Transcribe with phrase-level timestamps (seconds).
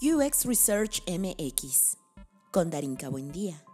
[0.00, 1.98] UX Research MX
[2.52, 3.64] con Darinka Buendía.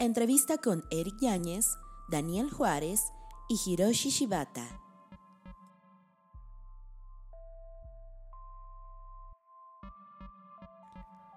[0.00, 1.68] Entrevista con Eric Yáñez,
[2.08, 3.12] Daniel Juárez
[3.48, 4.66] y Hiroshi Shibata.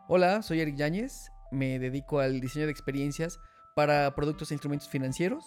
[0.07, 3.39] Hola, soy Eric Yáñez, me dedico al diseño de experiencias
[3.75, 5.45] para productos e instrumentos financieros.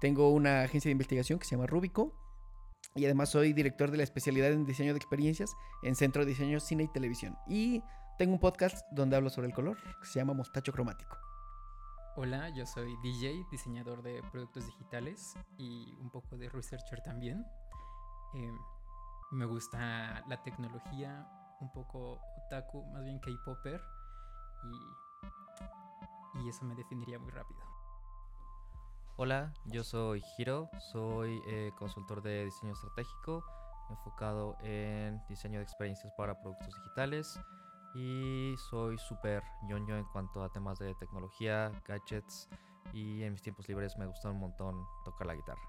[0.00, 2.23] Tengo una agencia de investigación que se llama Rubico
[2.96, 6.60] y además soy director de la especialidad en diseño de experiencias en Centro de Diseño
[6.60, 7.36] Cine y Televisión.
[7.48, 7.82] Y
[8.18, 11.18] tengo un podcast donde hablo sobre el color que se llama Mostacho Cromático.
[12.16, 17.44] Hola, yo soy DJ, diseñador de productos digitales y un poco de researcher también.
[18.34, 18.56] Em,
[19.32, 21.26] me gusta la tecnología,
[21.60, 23.80] un poco otaku, más bien K-Popper
[26.36, 27.73] y, y eso me definiría muy rápido.
[29.16, 33.44] Hola, yo soy Hiro, soy eh, consultor de diseño estratégico
[33.88, 37.38] enfocado en diseño de experiencias para productos digitales
[37.94, 42.48] y soy súper ñoño en cuanto a temas de tecnología, gadgets
[42.92, 45.62] y en mis tiempos libres me gusta un montón tocar la guitarra.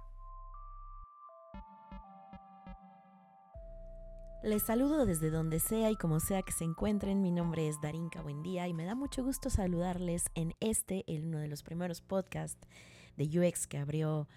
[4.42, 7.22] Les saludo desde donde sea y como sea que se encuentren.
[7.22, 11.38] Mi nombre es Darinka Buendía y me da mucho gusto saludarles en este, el uno
[11.38, 12.68] de los primeros podcasts
[13.18, 14.28] de UX que abrió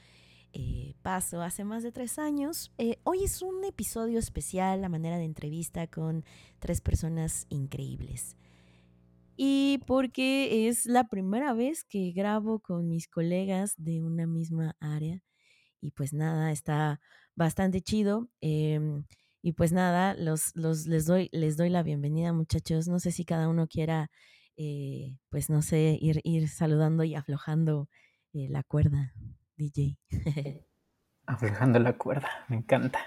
[0.52, 2.72] eh, paso hace más de tres años.
[2.78, 6.24] Eh, hoy es un episodio especial, la manera de entrevista con
[6.58, 8.36] tres personas increíbles.
[9.36, 15.22] Y porque es la primera vez que grabo con mis colegas de una misma área.
[15.80, 17.00] Y pues nada, está
[17.36, 18.28] bastante chido.
[18.40, 19.04] Em,
[19.42, 22.88] y pues nada, los, los, les, doy, les doy la bienvenida muchachos.
[22.88, 24.10] No sé si cada uno quiera,
[24.56, 27.88] eh, pues no sé, ir, ir saludando y aflojando
[28.32, 29.12] la cuerda.
[29.56, 29.98] DJ.
[31.26, 33.00] Aflojando la cuerda, me encanta.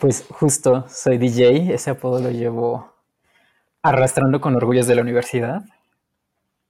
[0.00, 2.94] Pues justo, soy DJ, ese apodo lo llevo
[3.82, 5.62] arrastrando con orgullos de la universidad.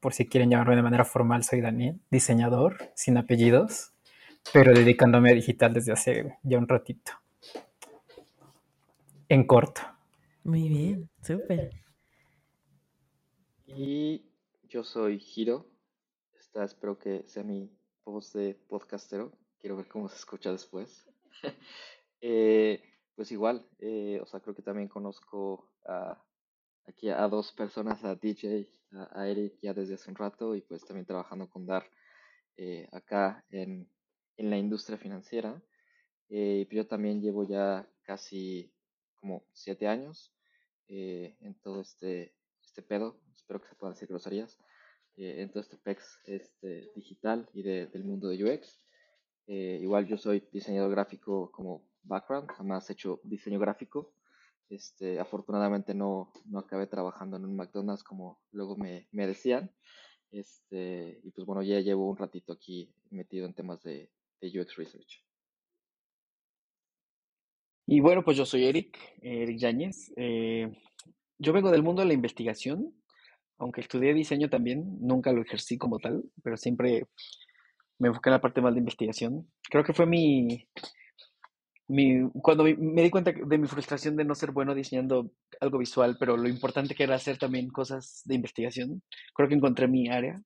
[0.01, 3.93] Por si quieren llamarme de manera formal, soy Daniel, diseñador, sin apellidos,
[4.53, 7.13] pero dedicándome a digital desde hace ya un ratito.
[9.29, 9.83] En corto.
[10.45, 11.83] Muy bien, súper.
[13.67, 14.25] Y
[14.69, 15.67] yo soy Hiro.
[16.59, 17.71] Esta espero que sea mi
[18.05, 19.31] voz de podcastero.
[19.61, 21.09] Quiero ver cómo se escucha después.
[22.21, 22.83] Eh,
[23.15, 26.21] pues igual, eh, o sea, creo que también conozco a,
[26.85, 28.69] aquí a dos personas, a DJ,
[29.13, 31.89] a, Eric ya desde hace un rato y pues también trabajando con Dar
[32.57, 33.89] eh, acá en,
[34.37, 35.63] en, la industria financiera.
[36.27, 38.75] pues yo también llevo ya casi
[39.15, 40.35] como siete años
[40.89, 43.21] en todo este, este pedo.
[43.37, 44.59] Espero que se puedan decir groserías.
[45.19, 48.81] Eh, en todo este PEX este, digital y del mundo de UX.
[49.49, 54.13] Eh, igual yo soy diseñador gráfico como background, jamás he hecho diseño gráfico.
[54.71, 59.73] Este, afortunadamente no, no acabé trabajando en un McDonald's como luego me, me decían.
[60.31, 64.77] Este, y pues bueno, ya llevo un ratito aquí metido en temas de, de UX
[64.77, 65.25] Research.
[67.87, 70.13] Y bueno, pues yo soy Eric, Eric Yáñez.
[70.17, 70.71] Eh,
[71.39, 72.95] yo vengo del mundo de la investigación
[73.59, 77.07] aunque estudié diseño también, nunca lo ejercí como tal, pero siempre
[77.99, 79.51] me enfoqué en la parte más de investigación.
[79.69, 80.69] Creo que fue mi,
[81.89, 85.31] mi cuando me, di cuenta de mi frustración de no ser bueno diseñando
[85.61, 89.03] algo visual, pero lo importante que era hacer también cosas de investigación,
[89.35, 90.41] creo que encontré mi área.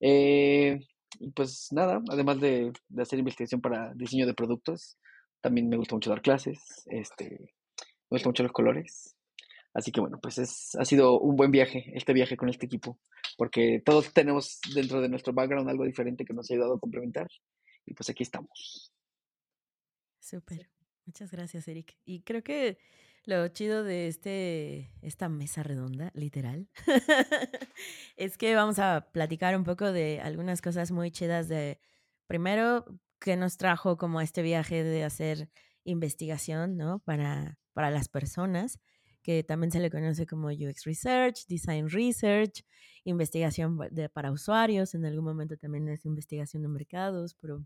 [0.00, 0.80] Eh,
[1.20, 4.96] y pues nada, además de, de, hacer investigación para diseño de productos,
[5.40, 7.28] también me gusta mucho dar clases, este,
[8.10, 9.17] me gustan mucho los colores
[9.78, 12.98] Así que bueno, pues es, ha sido un buen viaje, este viaje con este equipo,
[13.36, 17.28] porque todos tenemos dentro de nuestro background algo diferente que nos ha ayudado a complementar.
[17.86, 18.92] Y pues aquí estamos.
[20.18, 20.68] Súper.
[21.06, 21.96] Muchas gracias, Eric.
[22.04, 22.78] Y creo que
[23.24, 26.68] lo chido de este, esta mesa redonda, literal,
[28.16, 31.78] es que vamos a platicar un poco de algunas cosas muy chidas de,
[32.26, 32.84] primero,
[33.20, 35.50] que nos trajo como este viaje de hacer
[35.84, 36.98] investigación, ¿no?
[36.98, 38.80] Para, para las personas
[39.28, 42.64] que también se le conoce como UX Research, Design Research,
[43.04, 43.78] investigación
[44.14, 47.62] para usuarios, en algún momento también es investigación de mercados, pero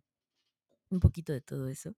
[0.90, 1.94] un poquito de todo eso.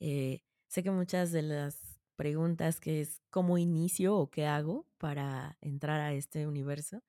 [0.00, 5.56] Eh, sé que muchas de las preguntas que es cómo inicio o qué hago para
[5.60, 7.00] entrar a este universo,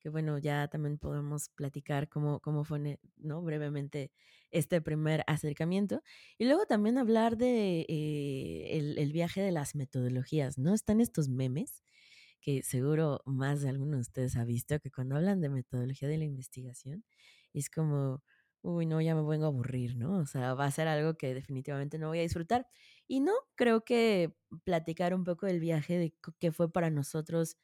[0.00, 3.42] que bueno, ya también podemos platicar cómo, cómo fue, ¿no?
[3.42, 4.10] Brevemente
[4.50, 6.02] este primer acercamiento.
[6.38, 10.74] Y luego también hablar de eh, el, viaje de las metodologías, ¿no?
[10.74, 11.84] Están estos memes
[12.40, 16.18] que seguro más de alguno de ustedes ha visto, que cuando hablan de metodología de
[16.18, 17.04] la investigación,
[17.52, 18.22] es como,
[18.62, 20.18] uy, no, ya me vengo a aburrir, ¿no?
[20.18, 22.66] O sea, va a ser algo que definitivamente no voy a disfrutar.
[23.06, 27.58] Y no, creo que platicar un poco del viaje, de qué fue para nosotros,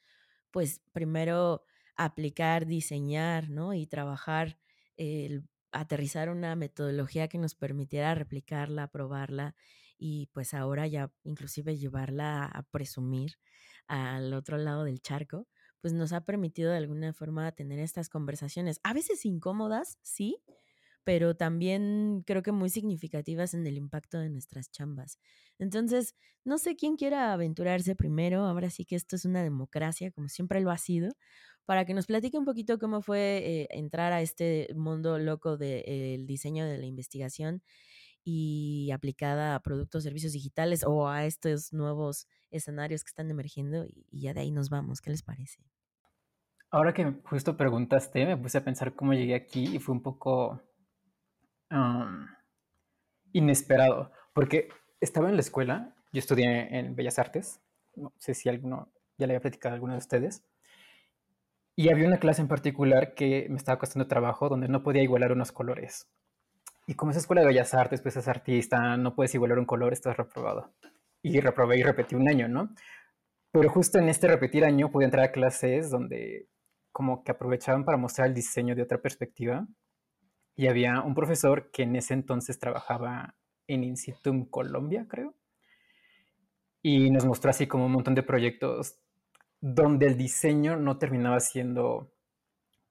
[0.50, 1.64] pues primero
[1.96, 3.74] aplicar, diseñar, ¿no?
[3.74, 4.58] Y trabajar,
[4.96, 9.54] el aterrizar una metodología que nos permitiera replicarla, probarla
[9.98, 13.32] y pues ahora ya inclusive llevarla a presumir
[13.86, 15.48] al otro lado del charco,
[15.80, 20.42] pues nos ha permitido de alguna forma tener estas conversaciones, a veces incómodas, sí,
[21.04, 25.18] pero también creo que muy significativas en el impacto de nuestras chambas.
[25.58, 30.28] Entonces, no sé quién quiera aventurarse primero, ahora sí que esto es una democracia, como
[30.28, 31.12] siempre lo ha sido,
[31.66, 36.26] para que nos platique un poquito cómo fue eh, entrar a este mundo loco del
[36.26, 37.62] diseño de la investigación
[38.24, 44.06] y aplicada a productos, servicios digitales o a estos nuevos escenarios que están emergiendo y,
[44.20, 45.00] ya de ahí nos vamos.
[45.00, 45.60] ¿Qué les parece?
[46.70, 50.62] Ahora que justo preguntaste, me puse a pensar cómo llegué aquí y fue un poco
[53.32, 54.68] inesperado, porque
[55.00, 57.60] estaba en la escuela, yo estudié en Bellas Artes,
[57.96, 60.44] no sé si alguno ya le había platicado a alguno de ustedes,
[61.76, 65.32] y había una clase en particular que me estaba costando trabajo donde no podía igualar
[65.32, 66.08] unos colores.
[66.86, 69.92] Y como es escuela de Bellas Artes, pues es artista, no puedes igualar un color,
[69.92, 70.72] estás reprobado.
[71.20, 72.70] Y reprobé y repetí un año, ¿no?
[73.52, 76.48] Pero justo en este repetir año pude entrar a clases donde
[76.92, 79.66] como que aprovechaban para mostrar el diseño de otra perspectiva
[80.54, 83.36] y había un profesor que en ese entonces trabajaba
[83.66, 85.34] en Institutum Colombia, creo.
[86.80, 88.98] Y nos mostró así como un montón de proyectos
[89.60, 92.12] donde el diseño no terminaba siendo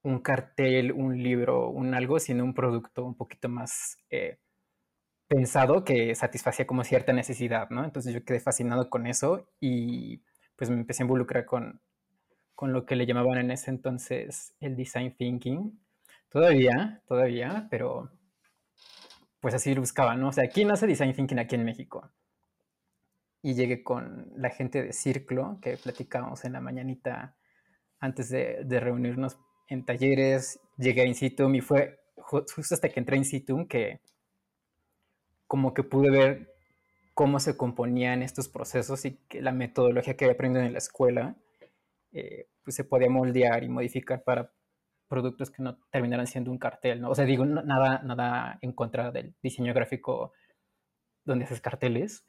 [0.02, 4.38] un cartel, un libro, un algo, sino un producto un poquito más eh,
[5.28, 7.84] pensado que satisfacía como cierta necesidad, ¿no?
[7.84, 10.22] Entonces yo quedé fascinado con eso y
[10.56, 11.80] pues me empecé a involucrar con,
[12.54, 15.78] con lo que le llamaban en ese entonces el design thinking,
[16.28, 18.10] Todavía, todavía, pero
[19.40, 20.28] pues así lo buscaba, ¿no?
[20.28, 22.10] O sea, ¿quién hace design thinking aquí en México?
[23.42, 27.36] Y llegué con la gente de Círculo, que platicábamos en la mañanita
[28.00, 29.38] antes de, de reunirnos
[29.68, 30.60] en talleres.
[30.78, 34.00] Llegué a Insitum y fue justo hasta que entré a Insitum que
[35.46, 36.56] como que pude ver
[37.14, 41.36] cómo se componían estos procesos y que la metodología que había aprendido en la escuela
[42.12, 44.52] eh, pues se podía moldear y modificar para
[45.08, 47.10] productos que no terminaran siendo un cartel, ¿no?
[47.10, 50.32] O sea, digo, nada, nada en contra del diseño gráfico
[51.24, 52.26] donde haces carteles,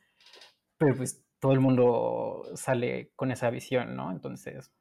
[0.78, 4.12] pero pues todo el mundo sale con esa visión, ¿no?
[4.12, 4.72] Entonces,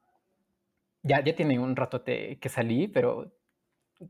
[1.03, 3.33] ya, ya tiene un ratote que salí, pero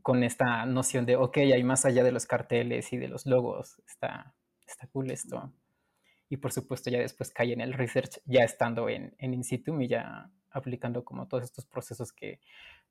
[0.01, 3.81] con esta noción de, ok, hay más allá de los carteles y de los logos,
[3.87, 4.35] está,
[4.65, 5.53] está cool esto.
[6.29, 9.79] Y por supuesto ya después cae en el research, ya estando en, en In situ
[9.79, 12.41] y ya aplicando como todos estos procesos que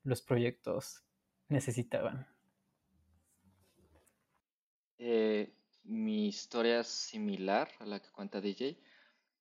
[0.05, 1.05] los proyectos
[1.49, 2.27] necesitaban?
[4.99, 5.53] Eh,
[5.87, 8.79] mi historia es similar a la que cuenta DJ.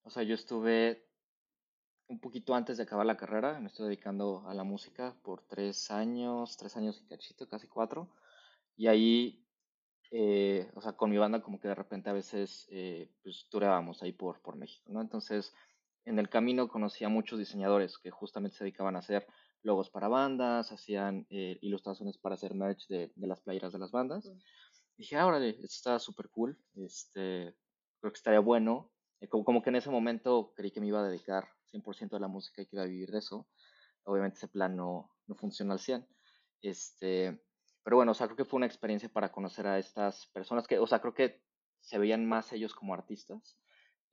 [0.04, 1.06] O sea, yo estuve
[2.08, 5.90] un poquito antes de acabar la carrera, me estoy dedicando a la música por tres
[5.90, 8.10] años, tres años y cachito, casi cuatro.
[8.78, 9.44] Y ahí,
[10.12, 13.48] eh, o sea, con mi banda como que de repente a veces, eh, pues,
[14.02, 15.02] ahí por, por México, ¿no?
[15.02, 15.54] Entonces,
[16.06, 19.26] en el camino conocí a muchos diseñadores que justamente se dedicaban a hacer
[19.64, 23.92] logos para bandas, hacían eh, ilustraciones para hacer merch de, de, las playeras de las
[23.92, 24.26] bandas.
[24.28, 24.38] Y
[24.98, 27.56] dije, ah, órale, esto está súper cool, este,
[28.00, 28.92] creo que estaría bueno.
[29.22, 32.20] Eh, como, como, que en ese momento creí que me iba a dedicar 100% a
[32.20, 33.48] la música y que iba a vivir de eso.
[34.04, 36.08] Obviamente ese plan no, no funciona al 100.
[36.62, 37.42] Este,
[37.84, 40.80] pero bueno, o sea, creo que fue una experiencia para conocer a estas personas que,
[40.80, 41.42] o sea, creo que
[41.80, 43.58] se veían más ellos como artistas,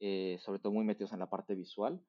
[0.01, 2.05] eh, sobre todo muy metidos en la parte visual.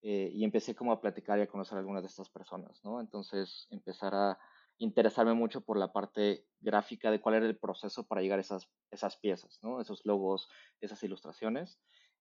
[0.00, 3.00] Eh, y empecé como a platicar y a conocer a algunas de estas personas, ¿no?
[3.00, 4.38] Entonces empezar a
[4.78, 8.70] interesarme mucho por la parte gráfica de cuál era el proceso para llegar a esas,
[8.90, 9.80] esas piezas, ¿no?
[9.80, 10.48] Esos logos,
[10.80, 11.80] esas ilustraciones.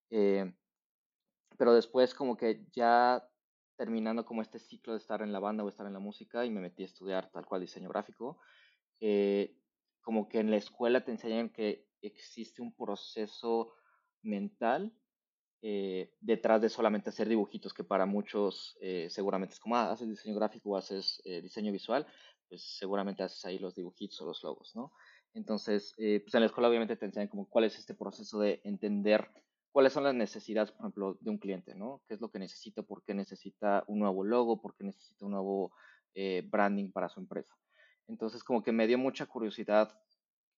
[0.09, 0.53] Eh,
[1.57, 3.27] pero después como que ya
[3.77, 6.49] terminando como este ciclo de estar en la banda o estar en la música y
[6.49, 8.39] me metí a estudiar tal cual diseño gráfico,
[8.99, 9.55] eh,
[10.01, 13.73] como que en la escuela te enseñan que existe un proceso
[14.23, 14.93] mental
[15.61, 20.07] eh, detrás de solamente hacer dibujitos, que para muchos eh, seguramente es como, ah, haces
[20.07, 22.05] diseño gráfico o haces eh, diseño visual,
[22.47, 24.91] pues seguramente haces ahí los dibujitos o los logos, ¿no?
[25.33, 28.61] Entonces, eh, pues en la escuela obviamente te enseñan como cuál es este proceso de
[28.63, 29.29] entender
[29.71, 32.01] cuáles son las necesidades, por ejemplo, de un cliente, ¿no?
[32.07, 32.81] ¿Qué es lo que necesita?
[32.81, 34.61] ¿Por qué necesita un nuevo logo?
[34.61, 35.71] ¿Por qué necesita un nuevo
[36.45, 37.55] branding para su empresa?
[38.07, 40.01] Entonces, como que me dio mucha curiosidad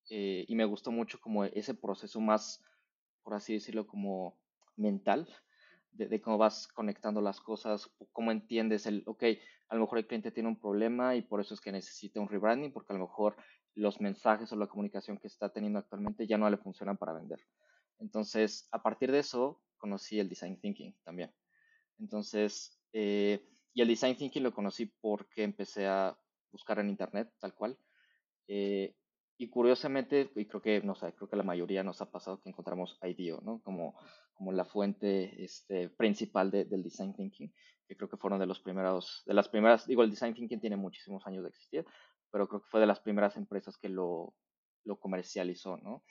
[0.08, 2.64] y me gustó mucho como ese proceso más,
[3.24, 4.40] por así decirlo, como
[4.78, 5.28] mental
[5.92, 9.24] de, de, cómo vas conectando las cosas, cómo entiendes el, ok,
[9.70, 12.28] a lo mejor el cliente tiene un problema y por eso es que necesita un
[12.28, 13.36] rebranding, porque a lo mejor
[13.76, 17.40] los mensajes o la comunicación que está teniendo actualmente ya no le funcionan para vender.
[18.00, 21.32] Entonces, a partir de eso, conocí el design thinking también.
[22.00, 26.18] Entonces, eh, y el design thinking lo conocí porque empecé a
[26.52, 27.78] buscar en internet, tal cual.
[28.48, 28.96] Eh,
[29.38, 32.50] y curiosamente, y creo que, no sé, creo que la mayoría nos ha pasado que
[32.50, 33.62] encontramos IDEO.
[33.64, 33.96] Como,
[34.34, 37.54] como la fuente este, principal del design thinking,
[37.90, 40.76] que creo que fueron de los primeros, de las primeras, digo, el design thinking tiene
[40.76, 41.84] muchísimos años de existir,
[42.30, 44.36] pero creo que fue de las primeras empresas que lo,
[45.00, 46.04] comercializó, ¿no?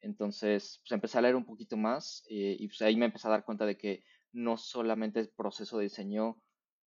[0.00, 3.32] Entonces, pues empecé a leer un poquito más eh, y pues ahí me empecé a
[3.32, 6.40] dar cuenta de que no solamente el proceso de diseño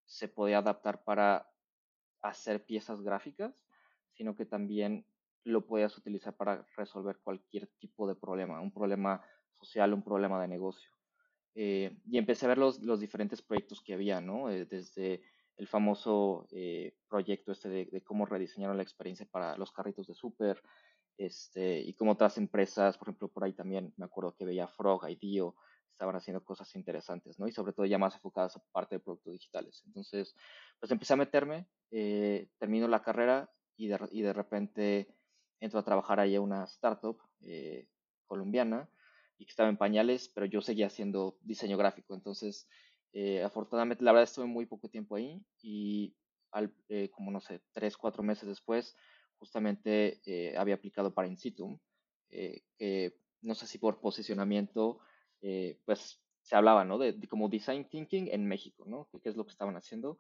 [0.05, 1.50] se podía adaptar para
[2.22, 3.65] hacer piezas gráficas,
[4.13, 5.05] sino que también
[5.43, 10.48] lo podías utilizar para resolver cualquier tipo de problema, un problema social, un problema de
[10.48, 10.98] negocio.
[11.55, 14.49] Eh, y empecé a ver los, los, diferentes proyectos que había, ¿no?
[14.49, 15.21] Eh, desde
[15.57, 20.61] el famoso eh, proyecto este de, cómo rediseñaron la experiencia para los carritos de súper,
[21.17, 25.09] este, y como otras empresas, por ejemplo, por ahí también me acuerdo que veía Frog,
[25.09, 25.55] IDEO,
[25.91, 27.47] estaban haciendo cosas interesantes, ¿no?
[27.47, 29.83] Y sobre todo ya más enfocadas a parte de productos digitales.
[29.85, 30.33] Entonces,
[30.79, 35.13] pues empecé a meterme, termino la carrera y de, y de repente
[35.59, 37.19] entro a trabajar ahí a una startup
[38.27, 38.89] colombiana
[39.39, 42.13] y que estaba en pañales, pero yo seguía haciendo diseño gráfico.
[42.13, 42.67] Entonces,
[43.13, 46.15] eh, afortunadamente, la verdad estuve muy poco tiempo ahí y
[46.51, 48.96] al, eh, como no sé, tres, cuatro meses después,
[49.38, 50.22] justamente
[50.58, 51.79] había aplicado para Insitum,
[52.29, 55.00] que no sé si por posicionamiento,
[55.86, 56.98] pues se hablaba, ¿no?
[56.98, 59.08] De, de, como design thinking en México, ¿no?
[59.24, 60.19] ¿Qué es lo que estaban haciendo?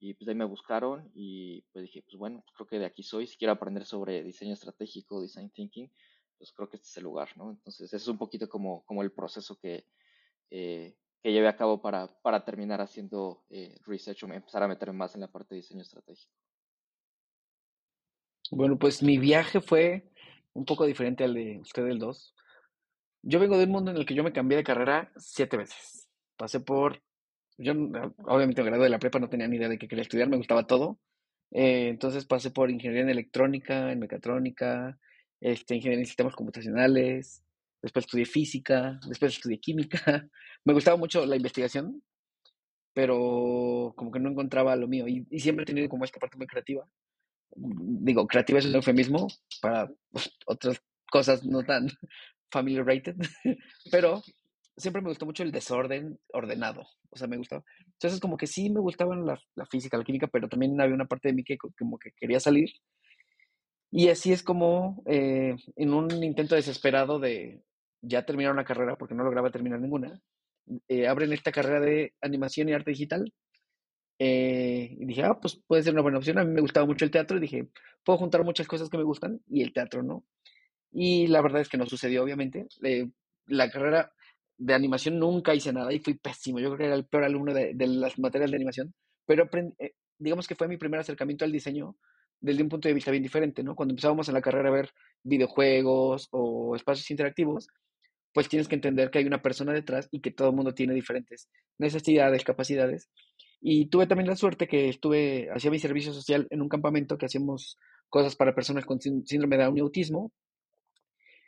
[0.00, 3.26] Y pues ahí me buscaron y pues dije, pues bueno, creo que de aquí soy.
[3.26, 5.90] Si quiero aprender sobre diseño estratégico, design thinking,
[6.38, 7.50] pues creo que este es el lugar, ¿no?
[7.50, 9.84] Entonces, ese es un poquito como, como el proceso que,
[10.50, 14.98] eh, que llevé a cabo para, para terminar haciendo eh, research o empezar a meterme
[14.98, 16.32] más en la parte de diseño estratégico.
[18.50, 20.10] Bueno, pues mi viaje fue
[20.54, 22.34] un poco diferente al de usted del 2.
[23.22, 26.08] Yo vengo de un mundo en el que yo me cambié de carrera siete veces.
[26.36, 27.02] Pasé por
[27.58, 27.72] yo,
[28.24, 30.66] obviamente, grado de la prepa no tenía ni idea de qué quería estudiar, me gustaba
[30.66, 31.00] todo.
[31.50, 34.98] Eh, entonces pasé por ingeniería en electrónica, en mecatrónica,
[35.40, 37.42] este, ingeniería en sistemas computacionales,
[37.82, 40.00] después estudié física, después estudié química.
[40.64, 42.02] Me gustaba mucho la investigación,
[42.92, 46.46] pero como que no encontraba lo mío y, siempre he tenido como esta parte muy
[46.46, 46.86] creativa.
[47.54, 49.28] Digo, creativa es un eufemismo
[49.62, 51.88] para pues, otras cosas no tan
[52.50, 53.16] family rated,
[53.90, 54.22] pero
[54.76, 56.86] siempre me gustó mucho el desorden ordenado.
[57.10, 57.64] O sea, me gustaba.
[57.86, 61.06] Entonces, como que sí me gustaban la, la, física, la química, pero también había una
[61.06, 62.70] parte de mí que como que quería salir.
[63.90, 67.62] Y así es como, eh, en un intento desesperado de
[68.02, 70.20] ya terminar una carrera, porque no lograba terminar ninguna,
[70.88, 73.32] eh, abren esta carrera de animación y arte digital.
[74.20, 76.38] Eh, y dije, ah, pues puede ser una buena opción.
[76.38, 77.68] A mí me gustaba mucho el teatro y dije,
[78.04, 80.24] puedo juntar muchas cosas que me gustan y el teatro no.
[80.92, 82.66] Y la verdad es que no sucedió, obviamente.
[83.46, 84.12] la carrera
[84.58, 86.58] de animación nunca hice nada y fui pésimo.
[86.60, 88.94] Yo creo que era el peor alumno de, las materias de animación,
[89.26, 89.48] pero
[90.18, 91.96] digamos que fue mi primer acercamiento al diseño
[92.40, 93.74] desde un punto de vista bien diferente, ¿no?
[93.74, 94.90] Cuando empezábamos en la carrera a ver
[95.22, 97.68] videojuegos o espacios interactivos,
[98.32, 100.94] pues tienes que entender que hay una persona detrás y que todo el mundo tiene
[100.94, 103.08] diferentes necesidades, capacidades.
[103.60, 107.26] Y tuve también la suerte que estuve, hacía mi servicio social en un campamento que
[107.26, 107.76] hacíamos
[108.08, 110.32] cosas para personas con síndrome de Down autismo.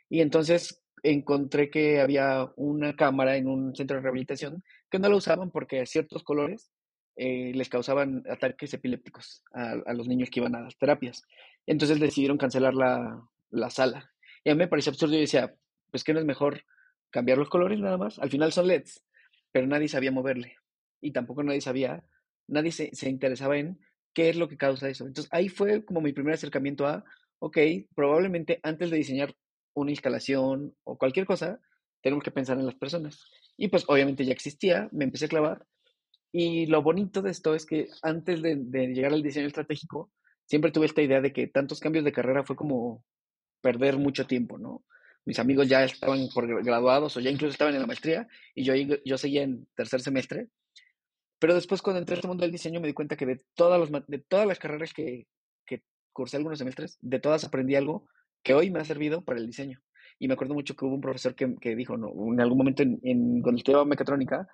[0.08, 5.16] Y entonces encontré que había una cámara en un centro de rehabilitación que no la
[5.16, 6.70] usaban porque ciertos colores
[7.22, 11.22] eh, les causaban ataques epilépticos a, los niños que iban a las terapias.
[11.66, 14.10] Entonces decidieron cancelar la, la sala.
[14.42, 15.12] Y a mí me pareció absurdo.
[15.12, 15.54] Yo decía,
[15.90, 16.64] pues que no es mejor
[17.10, 18.18] cambiar los colores nada más.
[18.20, 19.04] Al final son LEDs,
[19.52, 20.56] pero nadie sabía moverle.
[21.02, 22.02] Y tampoco nadie sabía,
[22.48, 23.78] nadie se, se interesaba en
[24.14, 25.06] qué es lo que causa eso.
[25.06, 27.04] Entonces ahí fue como mi primer acercamiento a,
[27.38, 27.58] ok,
[27.94, 29.36] probablemente antes de diseñar
[29.74, 31.60] una instalación o cualquier cosa,
[32.00, 33.26] tenemos que pensar en las personas.
[33.58, 35.66] Y pues obviamente ya existía, me empecé a clavar.
[36.32, 38.56] Y lo bonito de esto es que antes de,
[38.94, 40.10] llegar al diseño estratégico,
[40.46, 43.04] siempre tuve esta idea de que tantos cambios de carrera fue como
[43.60, 44.84] perder mucho tiempo, ¿no?
[45.24, 48.74] Mis amigos ya estaban por graduados o ya incluso estaban en la maestría y yo,
[49.04, 50.48] yo seguía en tercer semestre.
[51.38, 53.78] Pero después cuando entré en este mundo del diseño me di cuenta que de todas,
[53.78, 55.26] los, de todas las carreras que,
[55.66, 55.82] que
[56.12, 58.06] cursé algunos semestres, de todas aprendí algo
[58.42, 59.80] que hoy me ha servido para el diseño.
[60.18, 62.82] Y me acuerdo mucho que hubo un profesor que, que dijo, no, en algún momento
[62.82, 64.48] en, en, cuando estudiaba mecatrónica,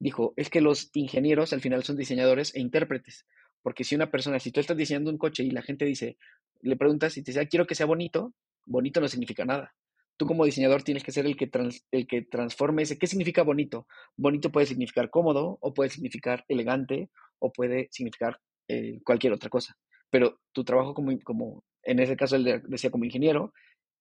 [0.00, 3.26] dijo, es que los ingenieros al final son diseñadores e intérpretes.
[3.62, 6.16] Porque si una persona, si tú estás diseñando un coche y la gente dice,
[6.62, 8.32] le preguntas y te dice, ah, quiero que sea bonito,
[8.64, 9.74] bonito no significa nada.
[10.16, 12.98] Tú como diseñador tienes que ser el que, trans, el que transforme ese.
[12.98, 13.86] ¿Qué significa bonito?
[14.16, 19.76] Bonito puede significar cómodo, o puede significar elegante, o puede significar eh, cualquier otra cosa.
[20.10, 23.52] Pero tu trabajo como, como en ese caso él decía como ingeniero,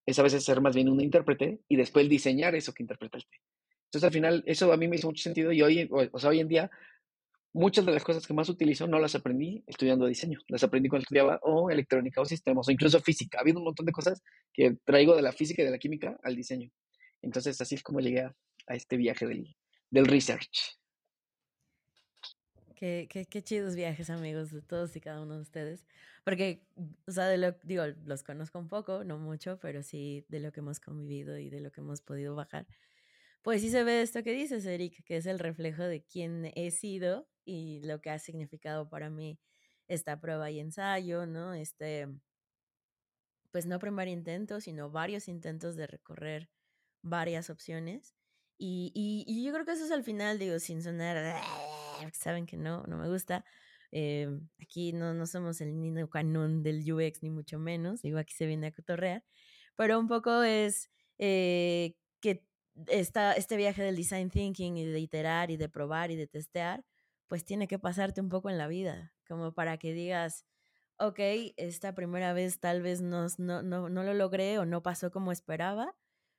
[0.05, 3.37] es a veces ser más bien un intérprete y después diseñar eso que interpretaste.
[3.89, 6.39] Entonces al final eso a mí me hizo mucho sentido y hoy, o sea, hoy
[6.39, 6.69] en día
[7.53, 11.03] muchas de las cosas que más utilizo no las aprendí estudiando diseño, las aprendí cuando
[11.03, 13.39] estudiaba o electrónica o sistemas o incluso física.
[13.39, 14.21] Ha habido un montón de cosas
[14.53, 16.69] que traigo de la física y de la química al diseño.
[17.23, 18.35] Entonces así es como llegué a,
[18.67, 19.55] este viaje del,
[19.89, 20.77] del research.
[22.75, 25.87] Qué, qué, qué, chidos viajes, amigos, de todos y cada uno de ustedes.
[26.23, 26.61] Porque,
[27.07, 30.51] o sea, de lo, digo, los conozco un poco, no mucho, pero sí de lo
[30.51, 32.67] que hemos convivido y de lo que hemos podido bajar.
[33.41, 36.71] Pues sí se ve esto que dices, Eric, que es el reflejo de quién he
[36.71, 39.39] sido y lo que ha significado para mí
[39.87, 41.53] esta prueba y ensayo, ¿no?
[41.53, 42.07] Este,
[43.51, 46.49] pues no primer intento, sino varios intentos de recorrer
[47.01, 48.15] varias opciones.
[48.57, 51.41] Y, y, yo creo que eso es al final, digo, sin sonar,
[52.13, 53.45] saben que no, no me gusta.
[53.91, 54.27] Eh,
[54.61, 58.01] aquí no, no somos el niño canon del UX, ni mucho menos.
[58.01, 59.23] Digo, aquí se viene a cotorrear.
[59.77, 61.95] Pero un poco es eh,
[62.87, 66.85] esta, este viaje del design thinking y de iterar y de probar y de testear,
[67.27, 70.45] pues tiene que pasarte un poco en la vida, como para que digas,
[70.97, 71.19] ok,
[71.57, 75.31] esta primera vez tal vez no, no, no, no lo logré o no pasó como
[75.31, 75.95] esperaba,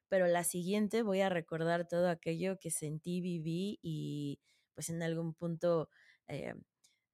[0.08, 4.40] pero la siguiente voy a recordar todo aquello que sentí, viví y
[4.74, 5.88] pues en algún punto,
[6.28, 6.54] eh,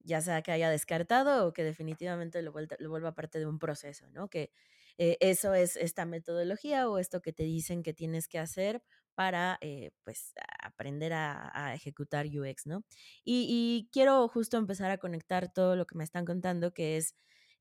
[0.00, 3.58] ya sea que haya descartado o que definitivamente lo, vuelva, lo vuelva parte de un
[3.58, 4.28] proceso, ¿no?
[4.28, 4.50] Que
[4.98, 8.82] eh, eso es esta metodología o esto que te dicen que tienes que hacer
[9.16, 12.84] para eh, pues aprender a, ejecutar UX, ¿no?
[13.24, 17.16] Y, quiero justo empezar a conectar todo lo que me están contando, que es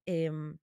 [0.05, 0.57] em,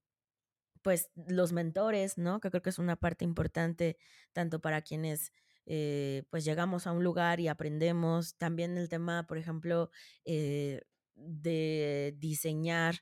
[0.83, 2.41] pues los mentores, ¿no?
[2.41, 3.97] Que creo que es una parte importante
[4.33, 5.33] tanto para quienes
[5.67, 9.91] eh, pues llegamos a un lugar y aprendemos, también el tema, por ejemplo,
[10.25, 10.83] eh,
[11.15, 12.97] de diseñar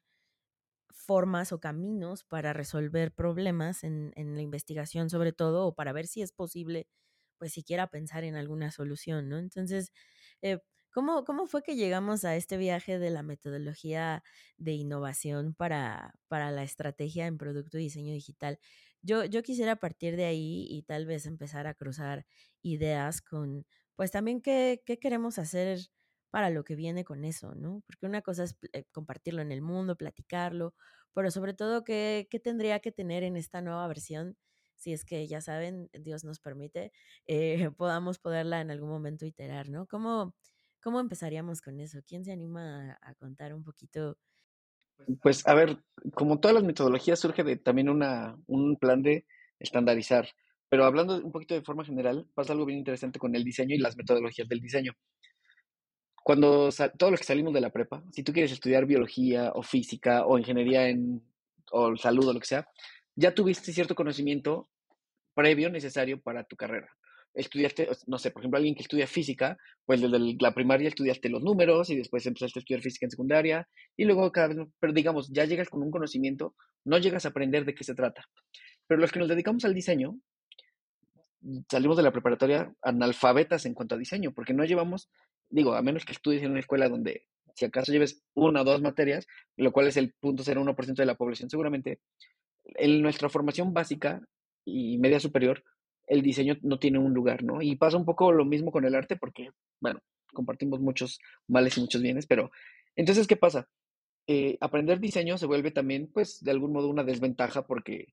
[0.93, 6.07] formas o caminos para resolver problemas en, en, la investigación sobre todo o para ver
[6.07, 6.87] si es posible
[7.41, 9.39] pues siquiera pensar en alguna solución, ¿no?
[9.39, 9.93] Entonces,
[10.43, 10.61] eh,
[10.93, 14.23] ¿cómo, ¿cómo, fue que llegamos a este viaje de la metodología
[14.59, 18.61] de innovación para, para la estrategia en producto y diseño digital?
[19.03, 22.27] Yo, yo quisiera partir de ahí y tal vez empezar a cruzar
[22.63, 25.81] ideas con, pues también qué, qué queremos hacer
[26.31, 27.83] para lo que viene con eso, ¿no?
[27.87, 30.75] Porque una cosa es eh, compartirlo en el mundo, platicarlo,
[31.15, 34.37] pero sobre todo, ¿qué, ¿qué, tendría que tener en esta nueva versión
[34.81, 36.91] si es que ya saben, Dios nos permite,
[37.27, 39.87] eh, podamos poderla en algún momento iterar, ¿no?
[39.87, 40.35] ¿Cómo,
[40.83, 42.01] cómo empezaríamos con eso?
[42.07, 44.17] ¿Quién se anima a, contar un poquito?
[45.23, 45.83] Pues a ver,
[46.15, 49.27] como todas las metodologías surge de también una, un plan de
[49.59, 50.29] estandarizar,
[50.71, 53.79] pero hablando un poquito de forma general, pasa algo bien interesante con el diseño y
[53.79, 54.95] las metodologías del diseño.
[56.23, 60.27] Cuando todos los que salimos de la prepa, si tú quieres estudiar biología o física
[60.27, 61.23] o ingeniería en,
[61.71, 62.69] o salud o lo que sea,
[63.17, 64.69] ya tuviste cierto conocimiento
[65.35, 66.89] previo necesario para tu carrera.
[67.33, 71.43] Estudiaste, no sé, por ejemplo, alguien que estudia física, pues desde la primaria estudiaste los
[71.43, 75.29] números y después empezaste a estudiar física en secundaria y luego cada vez, pero digamos,
[75.33, 78.25] ya llegas con un conocimiento, no llegas a aprender de qué se trata.
[78.89, 80.19] Pero los que nos dedicamos al diseño,
[81.71, 85.09] salimos de la preparatoria analfabetas en cuanto a diseño, porque no llevamos,
[85.49, 88.81] digo, a menos que estudies en una escuela donde si acaso lleves una o dos
[88.81, 92.01] materias, lo cual es el punto 0,1% de la población seguramente,
[92.65, 94.23] en nuestra formación básica
[94.65, 95.65] y media superior,
[96.07, 97.63] el diseño no tiene un lugar, ¿no?
[97.63, 100.01] Y pasa un poco lo mismo con el arte porque, bueno,
[100.33, 102.51] compartimos muchos males y muchos bienes, pero
[102.97, 103.69] entonces, ¿qué pasa?
[104.27, 108.13] Eh, aprender diseño se vuelve también, pues, de algún modo una desventaja porque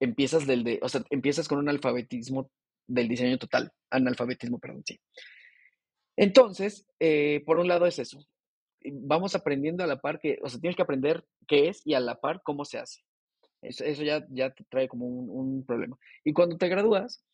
[0.00, 2.50] empiezas del de, o sea, empiezas con un alfabetismo
[2.86, 5.00] del diseño total, analfabetismo, perdón, sí.
[6.16, 8.26] Entonces, eh, por un lado es eso.
[8.84, 12.00] Vamos aprendiendo a la par que, o sea, tienes que aprender qué es y a
[12.00, 13.02] la par cómo se hace.
[13.62, 15.98] Eso, ya, ya te trae como un, problema.
[16.24, 17.24] Y cuando te gradúas,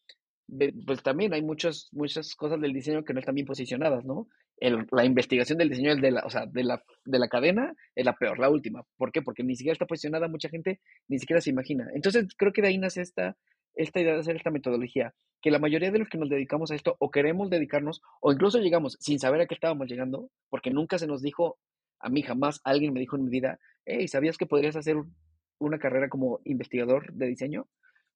[0.87, 4.29] pues también hay muchas, muchas cosas del diseño que no están bien posicionadas, ¿no?
[4.61, 8.15] la investigación del diseño de la, o sea, de, la, de la cadena es la
[8.15, 8.85] peor, la última.
[8.97, 9.21] ¿Por qué?
[9.23, 11.89] Porque ni siquiera está posicionada, mucha gente ni siquiera se imagina.
[11.95, 13.37] Entonces, creo que de ahí nace esta,
[13.75, 16.77] esta idea de hacer esta metodología, que la mayoría de los que nos dedicamos a
[16.77, 20.99] esto o queremos dedicarnos o incluso llegamos sin saber a qué estábamos llegando, porque nunca
[20.99, 21.59] se nos dijo,
[21.99, 24.97] a mí jamás alguien me dijo en mi vida, hey, ¿sabías que podrías hacer
[25.65, 27.69] una carrera como investigador de diseño,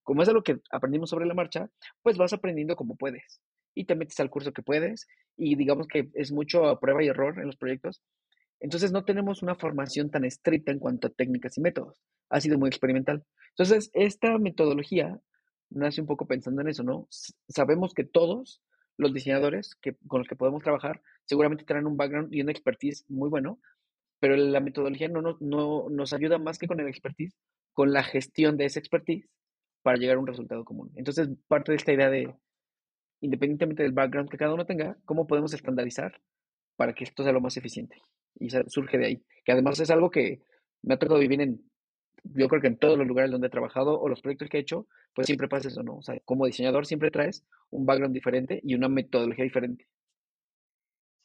[0.02, 1.68] como es algo que aprendimos sobre la marcha,
[2.02, 3.40] pues vas aprendiendo como puedes
[3.74, 5.06] y te metes al curso que puedes
[5.36, 8.02] y digamos que es mucho prueba y error en los proyectos.
[8.60, 12.00] Entonces no tenemos una formación tan estricta en cuanto a técnicas y métodos.
[12.30, 13.24] Ha sido muy experimental.
[13.50, 15.20] Entonces, esta metodología
[15.70, 17.06] nace un poco pensando en eso, ¿no?
[17.48, 18.62] Sabemos que todos
[18.96, 23.04] los diseñadores que, con los que podemos trabajar seguramente tendrán un background y una expertise
[23.08, 23.60] muy bueno,
[24.20, 27.36] pero la metodología no, no, no, nos ayuda más que con el expertise
[27.76, 29.28] con la gestión de esa expertise
[29.82, 30.90] para llegar a un resultado común.
[30.96, 32.34] Entonces, parte de esta idea de,
[33.20, 36.22] independientemente del background que cada uno tenga, cómo podemos estandarizar
[36.76, 38.00] para que esto sea lo más eficiente.
[38.40, 39.22] Y surge de ahí.
[39.44, 40.40] Que además es algo que
[40.80, 41.70] me ha tocado vivir en,
[42.24, 44.60] yo creo que en todos los lugares donde he trabajado o los proyectos que he
[44.60, 45.96] hecho, pues siempre pasa eso, ¿no?
[45.96, 49.86] O sea, como diseñador siempre traes un background diferente y una metodología diferente.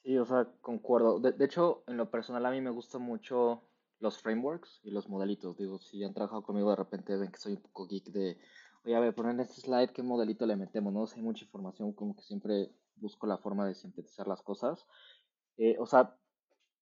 [0.04, 1.20] Sí, o sea, concuerdo.
[1.20, 3.62] De, de hecho, en lo personal a mí me gustan mucho
[4.00, 5.58] los frameworks y los modelitos.
[5.58, 8.40] Digo, si han trabajado conmigo de repente ven que soy un poco geek de,
[8.84, 11.06] oye, a ver, poner en este slide qué modelito le metemos, ¿no?
[11.06, 14.88] Si hay mucha información, como que siempre busco la forma de sintetizar las cosas.
[15.58, 16.18] Eh, o sea,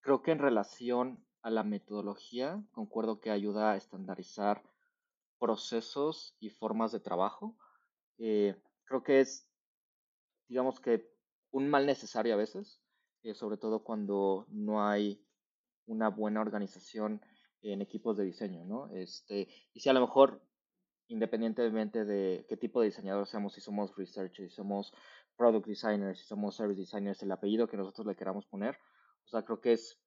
[0.02, 4.64] creo que en relación a la metodología, concuerdo que ayuda a estandarizar
[5.40, 7.58] procesos y formas de trabajo.
[8.18, 9.50] Eh, creo que es,
[10.48, 11.10] digamos que,
[11.52, 12.79] un mal necesario a veces,
[13.24, 15.26] eh, sobre todo cuando no hay
[15.86, 17.22] una buena organización
[17.62, 18.90] en equipos de diseño, ¿no?
[18.92, 20.42] Este, y si a lo mejor,
[21.08, 24.94] independientemente de qué tipo de diseñador seamos, si somos researchers, si somos
[25.36, 28.78] product designers, si somos service designers, el apellido que nosotros le queramos poner,
[29.26, 30.02] o sea, creo que es,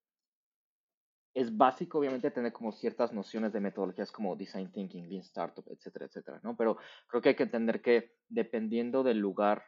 [1.34, 6.06] es básico, obviamente, tener como ciertas nociones de metodologías como design thinking, lean startup, etcétera,
[6.06, 6.56] etcétera, ¿no?
[6.56, 9.64] Pero creo que hay que entender que dependiendo del lugar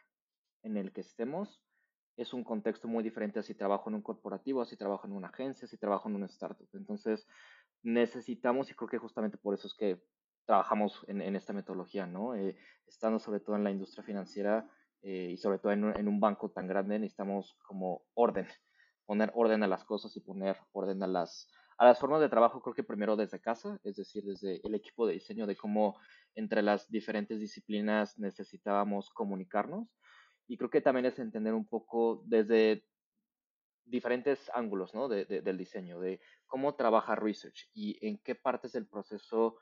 [0.63, 1.61] en el que estemos,
[2.17, 5.13] es un contexto muy diferente a si trabajo en un corporativo, a si trabajo en
[5.13, 6.67] una agencia, si trabajo en una startup.
[6.73, 7.27] Entonces,
[7.83, 10.01] necesitamos, y creo que justamente por eso es que
[10.45, 12.35] trabajamos en, esta metodología, ¿no?
[12.35, 12.55] Eh,
[12.87, 14.69] estando sobre todo en la industria financiera
[15.01, 18.47] eh, y sobre todo en un, en un, banco tan grande, necesitamos como orden,
[19.05, 22.61] poner orden a las cosas y poner orden a las, a las formas de trabajo,
[22.61, 25.99] creo que primero desde casa, es decir, desde el equipo de diseño, de cómo
[26.35, 29.87] entre las diferentes disciplinas necesitábamos comunicarnos
[30.47, 32.85] y creo que también es entender un poco desde
[33.85, 35.07] diferentes ángulos ¿no?
[35.07, 39.57] de, del diseño, de cómo trabaja research y en qué partes del proceso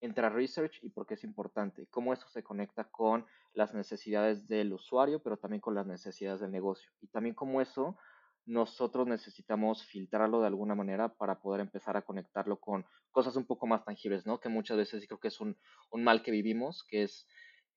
[0.00, 4.72] entra research y por qué es importante, cómo eso se conecta con las necesidades del
[4.72, 7.96] usuario, pero también con las necesidades del negocio y también cómo eso
[8.46, 13.66] nosotros necesitamos filtrarlo de alguna manera para poder empezar a conectarlo con cosas un poco
[13.66, 14.40] más tangibles, ¿no?
[14.40, 15.56] Que muchas veces creo que es un
[15.92, 17.28] mal que vivimos, que es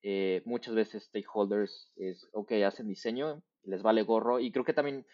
[0.03, 5.05] eh, muchas veces stakeholders es, ok, hacen diseño, les vale gorro y creo que también,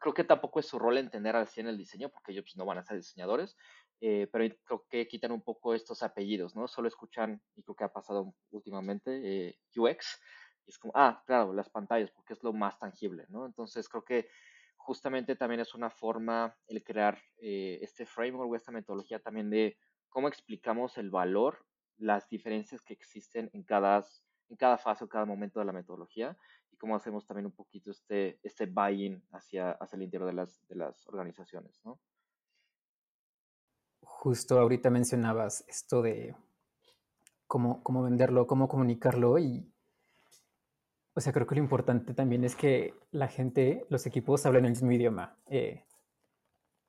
[0.00, 2.64] creo que tampoco es su rol entender así en el diseño porque ellos pues, no
[2.64, 3.56] van a ser diseñadores,
[4.00, 6.66] eh, pero creo que quitan un poco estos apellidos, ¿no?
[6.68, 10.20] Solo escuchan, y creo que ha pasado últimamente, eh, UX,
[10.66, 13.44] y es como, ah, claro, las pantallas, porque es lo más tangible, ¿no?
[13.44, 14.28] Entonces creo que
[14.76, 19.78] justamente también es una forma el crear este framework o esta metodología también de
[20.08, 21.64] cómo explicamos el valor
[21.98, 24.04] las diferencias que existen en cada,
[24.48, 26.36] en cada fase o cada momento de la metodología
[26.70, 30.66] y cómo hacemos también un poquito este, este buy-in hacia, hacia el interior de las,
[30.68, 31.98] de las organizaciones, ¿no?
[34.00, 36.34] Justo ahorita mencionabas esto de
[37.46, 39.70] cómo, cómo venderlo, cómo comunicarlo y,
[41.14, 44.72] o sea, creo que lo importante también es que la gente, los equipos hablen el
[44.72, 45.36] mismo idioma.
[45.46, 45.84] Eh,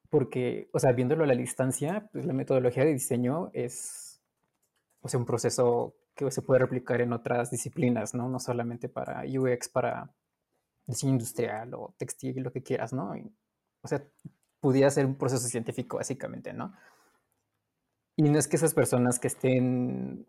[0.09, 4.04] porque, o sea, viéndolo a la distancia, pues la metodología de diseño es
[5.05, 8.27] o sea, un proceso que se puede replicar en otras disciplinas, ¿no?
[8.27, 10.11] No solamente para UX, para
[10.87, 13.13] diseño industrial o textil, lo que quieras, ¿no?
[13.81, 14.03] o sea,
[14.59, 16.73] pudiera ser un proceso científico, básicamente, ¿no?
[18.15, 20.25] Y no es que esas personas que estén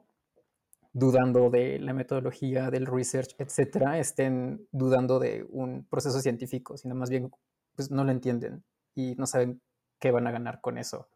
[0.93, 7.09] dudando de la metodología, del research, etcétera, estén dudando de un proceso científico, sino más
[7.09, 7.31] bien,
[7.75, 8.63] pues no lo entienden
[8.95, 9.63] y no saben
[9.99, 11.09] qué van a ganar con eso.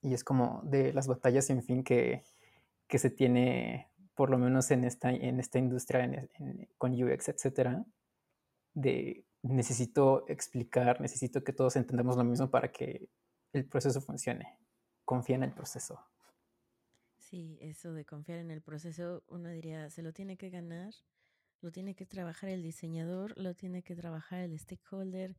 [0.00, 2.22] Y es como de las batallas sin fin que,
[2.88, 6.28] que se tiene, por lo menos en esta, en esta industria
[6.78, 7.84] con UX, etcétera,
[8.74, 13.08] de necesito explicar, necesito que todos entendamos lo mismo para que
[13.52, 14.58] el proceso funcione.
[15.04, 16.00] Confía en el proceso.
[17.16, 20.94] Sí, eso de confiar en el proceso, uno diría, se lo tiene que ganar,
[21.60, 25.36] lo tiene que trabajar el diseñador, lo tiene que trabajar el stakeholder.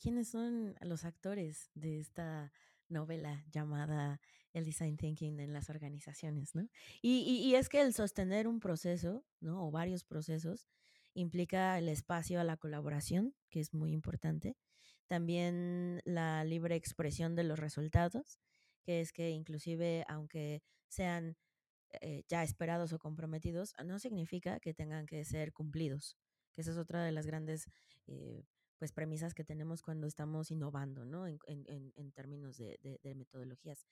[0.00, 2.52] ¿Quiénes son los actores de esta
[2.90, 4.20] novela llamada
[4.52, 6.68] El Design Thinking en las organizaciones, ¿no?
[7.02, 9.66] Y, y, es que el sostener un proceso, ¿no?
[9.66, 10.68] O varios procesos,
[11.14, 14.56] implica el espacio a la colaboración, que es muy importante.
[15.06, 18.38] También la libre expresión de los resultados,
[18.82, 21.36] que es que inclusive aunque sean
[22.00, 26.16] eh, ya esperados o comprometidos, no significa que tengan que ser cumplidos,
[26.52, 27.68] que esa es otra de las grandes
[28.06, 28.44] eh,
[28.80, 31.26] pues premisas que tenemos cuando estamos innovando, ¿no?
[31.26, 33.86] En, en, en términos de, de, metodologías.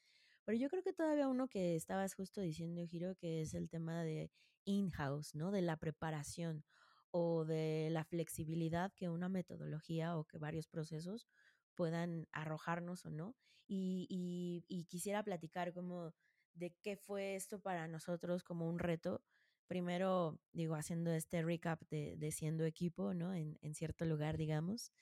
[0.46, 4.02] Pero yo creo que todavía uno que estabas justo diciendo, Giro, que es el tema
[4.02, 4.30] de
[4.64, 5.50] in-house, ¿no?
[5.50, 6.64] De la preparación
[7.10, 11.28] o de la flexibilidad que una metodología o que varios procesos
[11.74, 13.36] puedan arrojarnos o no.
[13.66, 16.14] Y, y, y quisiera platicar como
[16.54, 19.22] de qué fue esto para nosotros como un reto.
[19.68, 23.34] Primero, digo, haciendo este recap de, de siendo equipo, ¿no?
[23.34, 24.92] En, en cierto lugar, digamos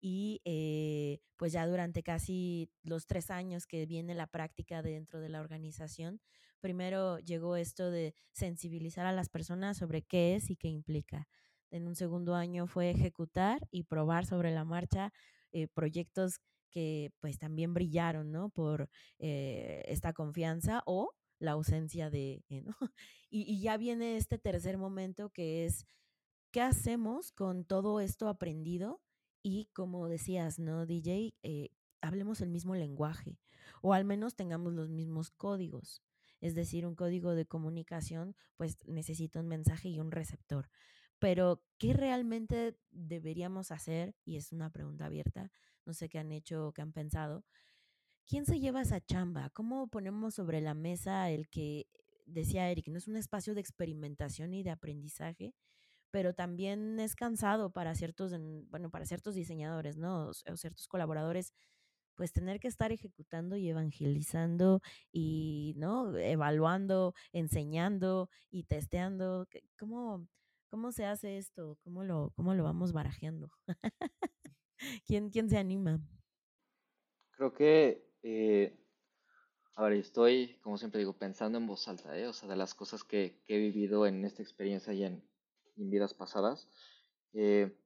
[0.00, 5.28] y eh, pues ya durante casi los tres años que viene la práctica dentro de
[5.28, 6.20] la organización,
[6.60, 11.28] primero llegó esto de sensibilizar a las personas sobre qué es y qué implica.
[11.70, 15.12] En un segundo año fue ejecutar y probar sobre la marcha
[15.52, 16.38] eh, proyectos
[16.70, 18.50] que pues también brillaron, ¿no?
[18.50, 22.74] Por eh, esta confianza o la ausencia de, ¿no?
[23.30, 25.86] Y, y ya viene este tercer momento que es,
[26.50, 29.00] ¿qué hacemos con todo esto aprendido?
[29.42, 31.34] y como decías, ¿no, DJ?
[31.42, 33.38] Eh, hablemos el mismo lenguaje
[33.82, 36.02] o al menos tengamos los mismos códigos.
[36.40, 40.70] Es decir, un código de comunicación pues necesita un mensaje y un receptor.
[41.18, 44.14] Pero, ¿qué realmente deberíamos hacer?
[44.24, 45.50] Y es una pregunta abierta,
[45.84, 47.44] no sé qué han hecho o qué han pensado.
[48.24, 49.50] ¿Quién se lleva esa chamba?
[49.50, 51.88] ¿Cómo ponemos sobre la mesa el que,
[52.28, 55.54] decía Eric, no es un espacio de experimentación y de aprendizaje,
[56.10, 58.32] pero también es cansado para ciertos,
[58.70, 60.28] bueno, para ciertos diseñadores, ¿no?
[60.30, 61.52] O ciertos colaboradores,
[62.16, 64.80] pues tener que estar ejecutando y evangelizando
[65.12, 66.16] y, ¿no?
[66.16, 69.46] Evaluando, enseñando y testeando.
[69.78, 70.28] ¿Cómo,
[70.70, 71.78] cómo se hace esto?
[71.84, 73.50] ¿Cómo lo, cómo lo vamos barajeando?
[75.06, 76.00] ¿Quién, ¿Quién se anima?
[77.30, 78.76] Creo que, eh,
[79.78, 82.26] a ver, estoy, como siempre digo, pensando en voz alta, ¿eh?
[82.26, 85.22] O sea, de las cosas que, que he vivido en esta experiencia y en,
[85.76, 86.68] en vidas pasadas.
[87.32, 87.78] Eh,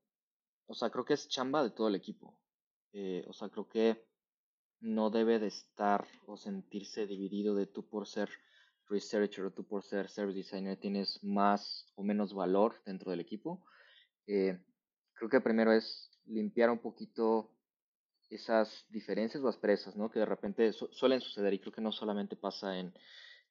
[0.66, 2.34] o sea, creo que es chamba de todo el equipo.
[2.94, 4.06] Eh, o sea, creo que
[4.80, 8.30] no debe de estar o sentirse dividido de tú por ser
[8.88, 13.66] researcher o tú por ser service designer tienes más o menos valor dentro del equipo.
[14.26, 14.58] Eh,
[15.12, 17.50] creo que primero es limpiar un poquito
[18.34, 20.10] esas diferencias o asperezas, ¿no?
[20.10, 22.94] Que de repente suelen suceder y creo que no solamente pasa en,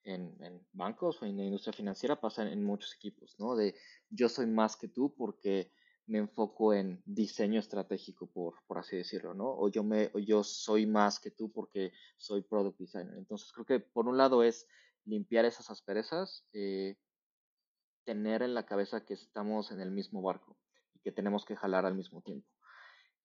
[0.04, 3.56] en, bancos o en la industria financiera pasa en, muchos equipos, ¿no?
[3.56, 3.76] De
[4.10, 5.72] yo soy más que tú porque
[6.08, 9.50] me enfoco en diseño estratégico, por, por así decirlo, ¿no?
[9.50, 13.18] O yo, me, yo soy más que tú porque soy product designer.
[13.18, 14.68] Entonces creo que por un lado es
[15.06, 16.98] limpiar esas asperezas, eh,
[18.04, 20.58] tener en la cabeza que estamos en el mismo barco
[20.96, 22.50] y que tenemos que jalar al mismo tiempo.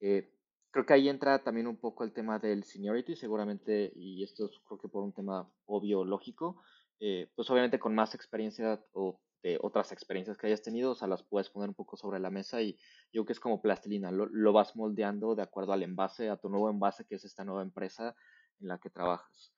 [0.00, 0.35] Eh,
[0.76, 4.60] creo que ahí entra también un poco el tema del seniority, seguramente, y esto es
[4.66, 6.62] creo que por un tema obvio, lógico,
[7.00, 11.08] eh, pues obviamente con más experiencia o de otras experiencias que hayas tenido, o sea,
[11.08, 12.74] las puedes poner un poco sobre la mesa y
[13.10, 16.50] yo creo que es como plastilina, lo, vas moldeando de acuerdo al envase, a tu
[16.50, 18.14] nuevo envase que es esta nueva empresa
[18.60, 19.54] en la que trabajas.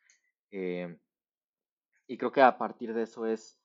[0.53, 1.01] Eh,
[2.07, 3.59] y creo que a partir de eso es,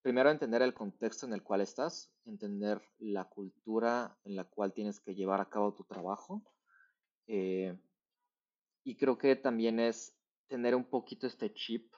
[0.00, 4.98] primero entender el contexto en el cual estás, entender la cultura en la cual tienes
[4.98, 6.42] que llevar a cabo tu trabajo,
[7.26, 7.76] eh,
[8.84, 10.16] y creo que también es
[10.48, 11.92] tener un poquito este chip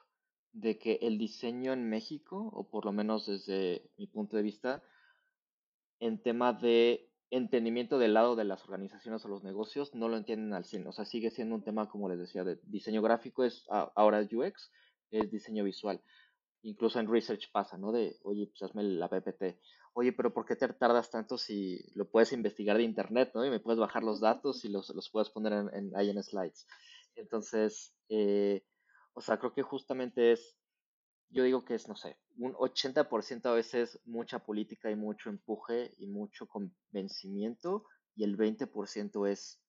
[0.51, 4.83] de que el diseño en México, o por lo menos desde mi punto de vista,
[5.99, 10.53] en tema de entendimiento del lado de las organizaciones o los negocios, no lo entienden
[10.53, 10.87] al 100.
[10.87, 14.71] O sea, sigue siendo un tema, como les decía, de diseño gráfico, es ahora UX,
[15.11, 16.01] es diseño visual.
[16.63, 17.91] Incluso en research pasa, ¿no?
[17.91, 19.59] De, oye, pues hazme la PPT
[19.93, 23.45] oye, pero ¿por qué te tardas tanto si lo puedes investigar de internet, ¿no?
[23.45, 26.67] Y me puedes bajar los datos y los, los puedes poner en, ahí en slides.
[27.15, 28.63] Entonces, eh,
[29.13, 30.57] o sea, creo que justamente es,
[31.29, 35.93] yo digo que es, no sé, un 80% a veces mucha política y mucho empuje
[35.97, 39.61] y mucho convencimiento y el 20% es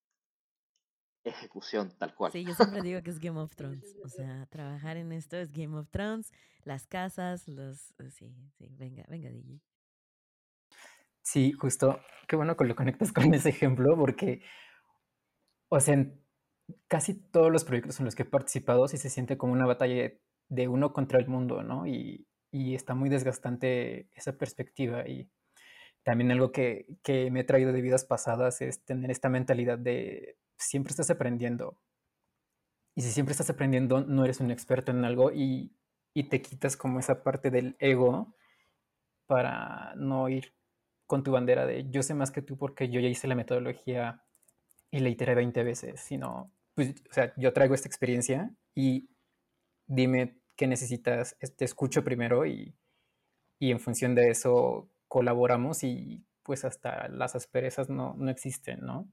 [1.24, 2.32] ejecución tal cual.
[2.32, 3.96] Sí, yo siempre digo que es Game of Thrones.
[4.04, 6.32] O sea, trabajar en esto es Game of Thrones,
[6.64, 7.92] las casas, los...
[8.10, 9.60] Sí, sí, venga, venga, DJ.
[11.22, 14.42] Sí, justo, qué bueno que lo conectas con ese ejemplo, porque,
[15.68, 16.20] o sea, en
[16.88, 20.12] casi todos los proyectos en los que he participado sí se siente como una batalla
[20.48, 21.86] de uno contra el mundo, ¿no?
[21.86, 25.08] Y, y está muy desgastante esa perspectiva.
[25.08, 25.30] Y
[26.04, 30.36] también algo que, que me he traído de vidas pasadas es tener esta mentalidad de
[30.58, 31.80] siempre estás aprendiendo.
[32.94, 35.72] Y si siempre estás aprendiendo, no eres un experto en algo y,
[36.14, 38.34] y te quitas como esa parte del ego
[39.26, 40.54] para no ir
[41.10, 44.22] con tu bandera de yo sé más que tú porque yo ya hice la metodología
[44.92, 49.10] y la iteré 20 veces, sino, pues, o sea, yo traigo esta experiencia y
[49.88, 52.76] dime qué necesitas, te escucho primero y,
[53.58, 59.08] y en función de eso colaboramos y pues hasta las asperezas no, no existen, ¿no?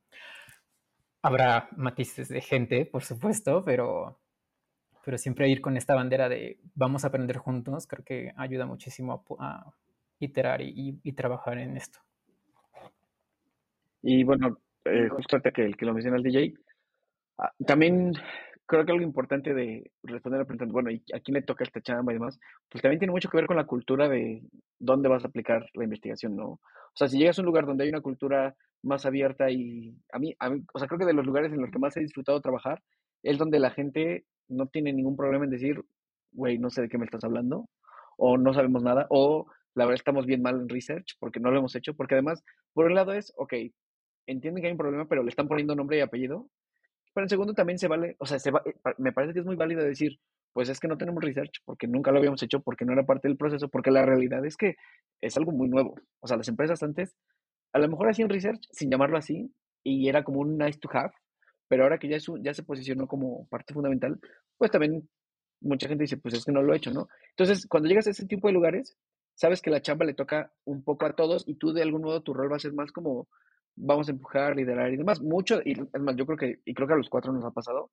[1.24, 4.22] Habrá matices de gente, por supuesto, pero,
[5.04, 9.26] pero siempre ir con esta bandera de vamos a aprender juntos, creo que ayuda muchísimo
[9.40, 9.74] a,
[10.20, 12.00] iterar y, y, trabajar en esto.
[14.02, 16.54] Y bueno, eh, justo que, que lo menciona el DJ,
[17.38, 18.14] Ah, también
[18.66, 21.64] creo que algo importante de responder a la pregunta, bueno, ¿y a quién le toca
[21.64, 22.40] esta chamba y demás?
[22.70, 24.42] Pues también tiene mucho que ver con la cultura de
[24.80, 26.48] dónde vas a aplicar la investigación, ¿no?
[26.48, 26.62] O
[26.96, 30.36] sea, si llegas a un lugar donde hay una cultura más abierta y a mí,
[30.40, 32.42] a mí, o sea, creo que de los lugares en los que más he disfrutado
[32.42, 32.82] trabajar
[33.24, 35.84] es donde la gente no tiene ningún problema en decir,
[36.32, 37.70] güey, no sé de qué me estás hablando,
[38.18, 39.46] o no sabemos nada, o
[39.78, 42.88] la verdad estamos bien mal en research porque no lo hemos hecho, porque además, por
[42.88, 43.54] un lado es, ok,
[44.26, 46.50] entienden que hay un problema, pero le están poniendo nombre y apellido,
[47.14, 49.46] pero en segundo también se vale, o sea, se va, eh, me parece que es
[49.46, 50.20] muy válido decir,
[50.52, 53.28] pues es que no tenemos research porque nunca lo habíamos hecho, porque no era parte
[53.28, 54.78] del proceso, porque la realidad es que
[55.22, 55.96] es algo muy nuevo.
[56.22, 57.16] O sea, las empresas antes
[57.72, 61.14] a lo mejor hacían research sin llamarlo así y era como un nice to have,
[61.68, 64.20] pero ahora que ya, ya se posicionó como parte fundamental,
[64.58, 65.08] pues también
[65.62, 67.08] mucha gente dice, pues es que no lo he hecho, ¿no?
[67.30, 68.98] Entonces, cuando llegas a ese tipo de lugares,
[69.38, 72.24] sabes que la chamba le toca un poco a todos y tú de algún modo
[72.24, 73.28] tu rol va a ser más como
[73.76, 75.22] vamos a empujar, liderar y demás.
[75.22, 77.52] Mucho, y es más, yo creo que, y creo que a los cuatro nos ha
[77.52, 77.92] pasado,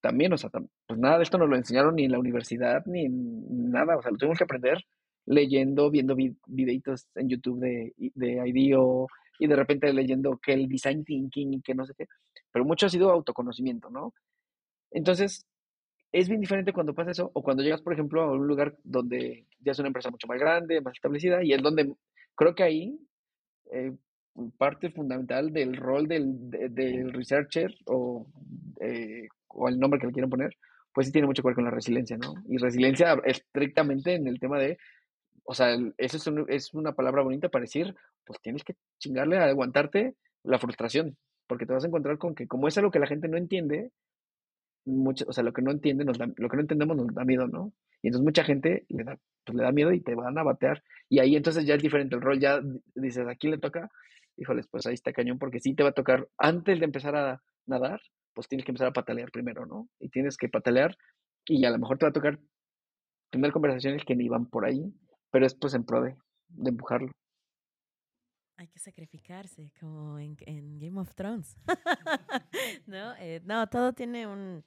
[0.00, 3.06] también, o sea, pues nada de esto nos lo enseñaron ni en la universidad, ni
[3.06, 4.78] en nada, o sea, lo tuvimos que aprender
[5.26, 11.04] leyendo, viendo videitos en YouTube de, de IDEO y de repente leyendo que el design
[11.04, 12.06] thinking y que no sé qué,
[12.52, 14.14] pero mucho ha sido autoconocimiento, ¿no?
[14.92, 15.44] Entonces,
[16.12, 19.46] es bien diferente cuando pasa eso o cuando llegas, por ejemplo, a un lugar donde
[19.60, 21.94] ya es una empresa mucho más grande, más establecida y es donde
[22.34, 22.98] creo que ahí
[23.72, 23.92] eh,
[24.58, 28.26] parte fundamental del rol del, del researcher o,
[28.80, 30.56] eh, o el nombre que le quieran poner,
[30.92, 32.34] pues sí tiene mucho que ver con la resiliencia, ¿no?
[32.48, 34.78] Y resiliencia estrictamente en el tema de
[35.44, 39.46] o sea, eso es, es, una palabra bonita para decir, pues tienes que chingarle a
[39.46, 41.16] aguantarte la frustración,
[41.48, 43.90] porque te vas a encontrar con que como es algo que la gente no entiende,
[44.84, 47.24] mucho, o sea, lo que no entiende, nos da, lo que no entendemos nos da
[47.24, 47.72] miedo, ¿no?
[48.02, 50.82] Y entonces mucha gente le da, pues le da miedo y te van a batear.
[51.08, 52.60] Y ahí entonces ya es diferente el rol, ya
[52.94, 53.90] dices, ¿a quién le toca?
[54.36, 57.42] Híjoles, pues ahí está cañón, porque sí te va a tocar, antes de empezar a
[57.66, 58.00] nadar,
[58.34, 59.88] pues tienes que empezar a patalear primero, ¿no?
[59.98, 60.96] Y tienes que patalear
[61.46, 62.38] y a lo mejor te va a tocar
[63.30, 64.92] tener conversaciones que ni van por ahí,
[65.30, 66.16] pero es pues en pro de,
[66.64, 67.12] empujarlo.
[68.60, 70.36] Hay que sacrificarse, como en,
[70.78, 71.56] Game of Thrones.
[72.86, 73.16] ¿No?
[73.16, 74.62] Eh, no, todo tiene un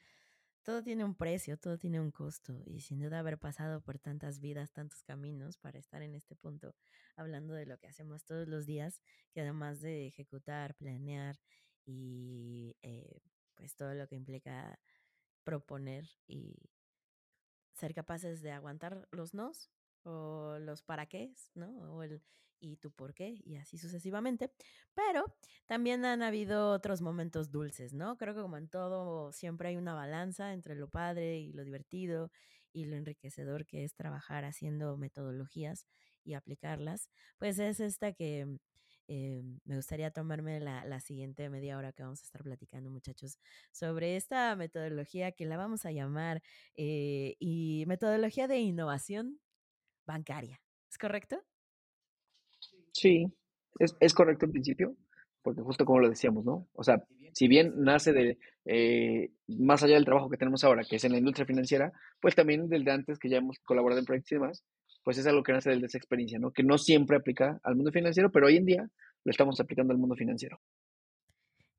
[0.64, 4.40] todo tiene un precio, todo tiene un costo y sin duda haber pasado por tantas
[4.40, 6.74] vidas, tantos caminos para estar en este punto
[7.16, 9.00] hablando de lo que hacemos todos los días,
[9.32, 11.40] que además de ejecutar, planear
[11.86, 13.22] y eh,
[13.54, 14.80] pues todo lo que implica
[15.44, 16.56] proponer y
[17.74, 19.70] ser capaces de aguantar los nos,
[20.04, 21.68] o los para qué, ¿no?
[21.96, 22.22] O el
[22.64, 24.52] y tu por qué, y así sucesivamente.
[24.94, 25.26] Pero
[25.66, 28.18] también han habido otros momentos dulces, ¿no?
[28.18, 32.32] Creo que como en todo, siempre hay una balanza entre lo padre y lo divertido
[32.72, 35.88] y lo enriquecedor que es trabajar haciendo metodologías
[36.24, 37.10] y aplicarlas.
[37.38, 38.58] Pues es esta que
[39.08, 43.38] eh, me gustaría tomarme la, siguiente media hora que vamos a estar platicando, muchachos,
[43.72, 46.42] sobre esta metodología que la vamos a llamar
[46.76, 49.40] eh, y metodología de innovación
[50.06, 50.60] bancaria.
[50.90, 51.42] ¿Es correcto?
[52.92, 53.26] Sí,
[53.80, 54.96] es, es correcto en principio,
[55.42, 56.68] porque justo como lo decíamos, ¿no?
[56.74, 60.98] O sea, si bien nace de eh, más allá del trabajo que tenemos ahora, que
[60.98, 64.06] es en la industria financiera, pues también del de antes que ya hemos colaborado en
[64.06, 64.64] proyectos y demás,
[65.04, 66.52] pues es algo que nace de esa experiencia, ¿no?
[66.52, 68.90] Que no siempre aplica al mundo financiero, pero hoy en día
[69.26, 70.60] lo estamos aplicando al mundo financiero.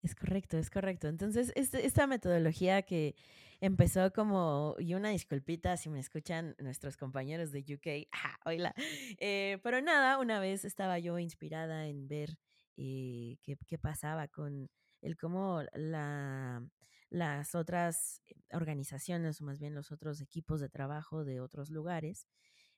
[0.04, 1.08] Es correcto, es correcto.
[1.08, 3.16] Entonces, este, esta metodología que
[3.62, 8.74] empezó como, y una disculpita si me escuchan nuestros compañeros de UK, ah, hola.
[9.18, 12.36] Eh, pero nada, una vez estaba yo inspirada en ver
[12.76, 14.68] eh, qué, qué, pasaba con
[15.00, 16.62] el cómo la,
[17.08, 18.20] las otras
[18.52, 22.26] organizaciones, o más bien los otros equipos de trabajo de otros lugares,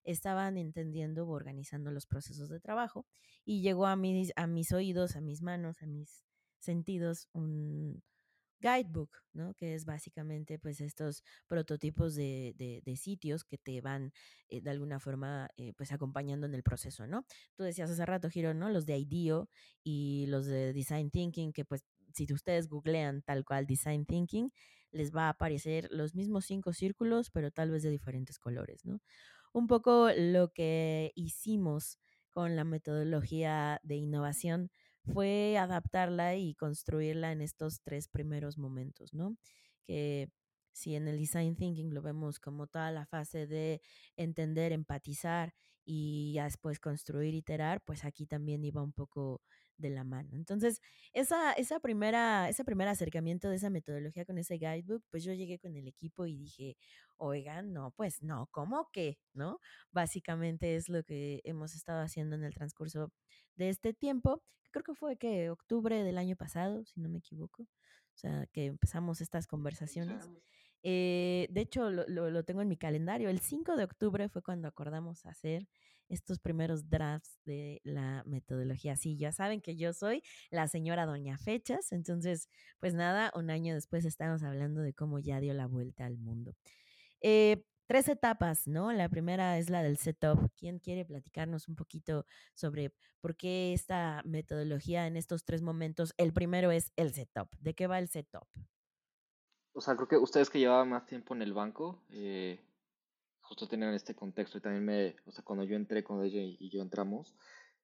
[0.05, 3.05] estaban entendiendo o organizando los procesos de trabajo
[3.45, 6.26] y llegó a mis, a mis oídos, a mis manos, a mis
[6.59, 8.03] sentidos un
[8.61, 9.55] guidebook, ¿no?
[9.55, 14.13] Que es básicamente pues estos prototipos de, de, sitios que te van
[14.49, 17.27] eh, de alguna forma eh, pues acompañando en el proceso, ¿no?
[17.55, 18.71] Tú decías hace rato, Giro, ¿no?
[18.71, 19.49] Los de IDEO
[19.85, 24.51] y los de Design Thinking, que pues si ustedes googlean tal cual Design Thinking,
[24.91, 29.01] les va a aparecer los mismos cinco círculos, pero tal vez de diferentes colores, ¿no?
[29.53, 31.99] Un poco lo que hicimos
[32.31, 34.71] con la metodología de innovación
[35.13, 39.37] fue adaptarla y construirla en estos tres primeros momentos, ¿no?
[39.87, 40.31] Que
[40.77, 43.81] si en el design thinking lo vemos como toda la fase de
[44.15, 45.55] entender, empatizar
[45.87, 49.41] y ya después construir, iterar, pues aquí también iba un poco
[49.79, 50.37] de la mano.
[50.37, 50.83] Entonces,
[51.15, 55.59] esa, esa primera, ese primer acercamiento de esa metodología con ese guidebook, pues yo llegué
[55.59, 56.77] con el equipo y dije,
[57.17, 59.19] oigan, no, pues no, ¿cómo que?
[59.33, 59.61] ¿No?
[59.93, 63.11] Básicamente es lo que hemos estado haciendo en el transcurso
[63.55, 67.63] de este tiempo, creo que fue que octubre del año pasado, si no me equivoco.
[68.17, 70.27] O sea, que empezamos estas conversaciones.
[70.83, 73.29] Eh, de hecho, lo, lo, tengo en mi calendario.
[73.29, 75.67] El 5 de octubre fue cuando acordamos hacer
[76.09, 78.97] estos primeros drafts de la metodología.
[78.97, 81.93] Sí, ya saben que yo soy la señora Doña Fechas.
[81.93, 82.49] Entonces,
[82.79, 86.55] pues nada, un año después estamos hablando de cómo ya dio la vuelta al mundo.
[87.21, 88.93] Eh, tres etapas, ¿no?
[88.93, 90.51] La primera es la del setup.
[90.57, 96.15] ¿Quién quiere platicarnos un poquito sobre por qué esta metodología en estos tres momentos?
[96.17, 97.55] El primero es el setup.
[97.59, 98.47] ¿De qué va el setup?
[99.77, 102.59] O sea, creo que ustedes que llevaban más tiempo en el banco, eh,
[103.43, 106.71] justo tenían este contexto y también me, o sea, cuando yo entré, cuando ella y
[106.71, 107.37] yo entramos,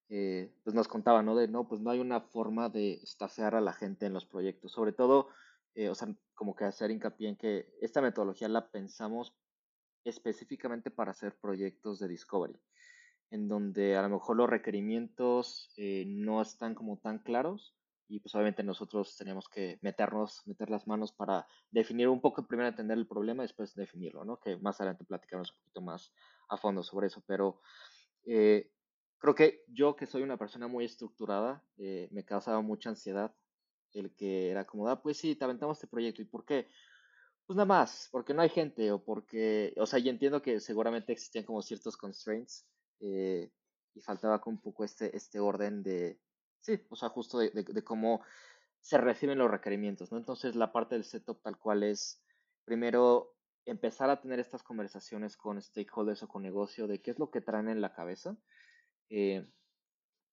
[0.08, 1.36] eh, pues nos contaba, ¿no?
[1.36, 4.72] De, no, pues no hay una forma de estafear a la gente en los proyectos,
[4.72, 5.28] sobre todo,
[5.74, 9.34] eh, o sea, como que hacer hincapié en que esta metodología la pensamos
[10.04, 12.58] específicamente para hacer proyectos de discovery,
[13.30, 17.76] en donde a lo mejor los requerimientos eh, no están como tan claros
[18.08, 22.68] y pues obviamente nosotros teníamos que meternos, meter las manos para definir un poco, primero
[22.68, 24.38] entender el problema y después definirlo, ¿no?
[24.38, 26.12] Que más adelante platicaremos un poquito más
[26.48, 27.60] a fondo sobre eso, pero
[28.26, 28.70] eh,
[29.18, 33.34] creo que yo que soy una persona muy estructurada, eh, me causaba mucha ansiedad
[33.92, 36.68] el que era como, ah, pues sí, te aventamos este proyecto, ¿y por qué?
[37.46, 41.12] Pues nada más, porque no hay gente o porque, o sea, y entiendo que seguramente
[41.12, 42.66] existían como ciertos constraints
[43.00, 43.50] eh,
[43.94, 46.20] y faltaba como un poco este, este orden de,
[46.62, 48.22] sí, o sea, justo de, de, de, cómo
[48.80, 50.18] se reciben los requerimientos, ¿no?
[50.18, 52.24] Entonces la parte del setup tal cual es,
[52.64, 53.36] primero,
[53.66, 57.40] empezar a tener estas conversaciones con stakeholders o con negocio de qué es lo que
[57.40, 58.36] traen en la cabeza.
[59.10, 59.46] Eh,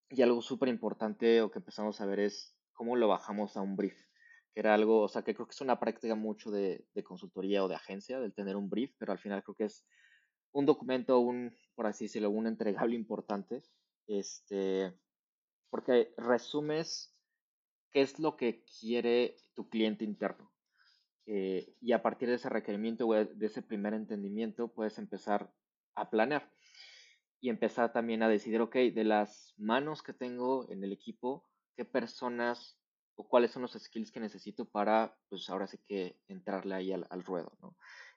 [0.08, 3.76] y algo súper importante o que empezamos a ver es cómo lo bajamos a un
[3.76, 4.10] brief
[4.52, 7.64] que era algo, o sea, que creo que es una práctica mucho de, de, consultoría
[7.64, 9.86] o de agencia, del tener un brief, pero al final creo que es
[10.52, 13.62] un documento, un, por así decirlo, un entregable importante,
[14.08, 14.92] este,
[15.70, 17.16] porque resumes
[17.92, 20.52] qué es lo que quiere tu cliente interno.
[21.26, 25.52] Eh, y a partir de ese requerimiento o de ese primer entendimiento puedes empezar
[25.94, 26.50] a planear
[27.40, 31.46] y empezar también a decidir, ok, de las manos que tengo en el equipo,
[31.76, 32.78] qué personas
[33.14, 37.06] o cuáles son los skills que necesito para, pues ahora sí que entrarle ahí al,
[37.10, 37.76] al ruedo, ¿no?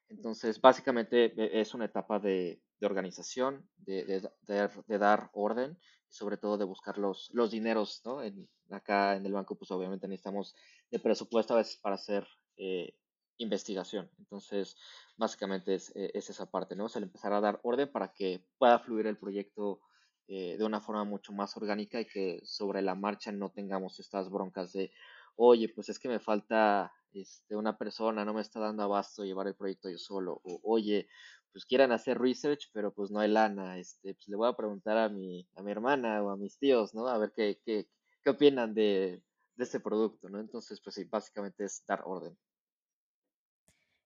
[0.09, 5.77] Entonces, básicamente e, es una etapa de, de organización, de, de, dar orden
[6.13, 8.21] sobre todo de buscar los, los dineros, ¿no?
[8.21, 10.55] En, acá en el banco, pues obviamente necesitamos
[10.91, 12.93] de presupuesto a veces para hacer eh,
[13.37, 14.11] investigación.
[14.19, 14.77] Entonces,
[15.17, 16.85] básicamente es, e, es, esa parte, ¿no?
[16.85, 19.81] Es el empezar a dar orden para que pueda fluir el proyecto
[20.27, 24.29] eh, de una forma mucho más orgánica y que sobre la marcha no tengamos estas
[24.29, 24.91] broncas de,
[25.35, 29.47] oye, pues es que me falta este, una persona, no me está dando abasto llevar
[29.47, 31.07] el proyecto yo solo, o oye,
[31.53, 34.97] pues quieran hacer research, pero pues no hay lana, este, pues le voy a preguntar
[34.97, 37.07] a mi, a mi hermana o a mis tíos, ¿no?
[37.07, 37.87] A ver qué, qué,
[38.23, 39.23] qué opinan de,
[39.55, 40.39] de este producto, ¿no?
[40.39, 42.37] Entonces, pues sí, básicamente es dar orden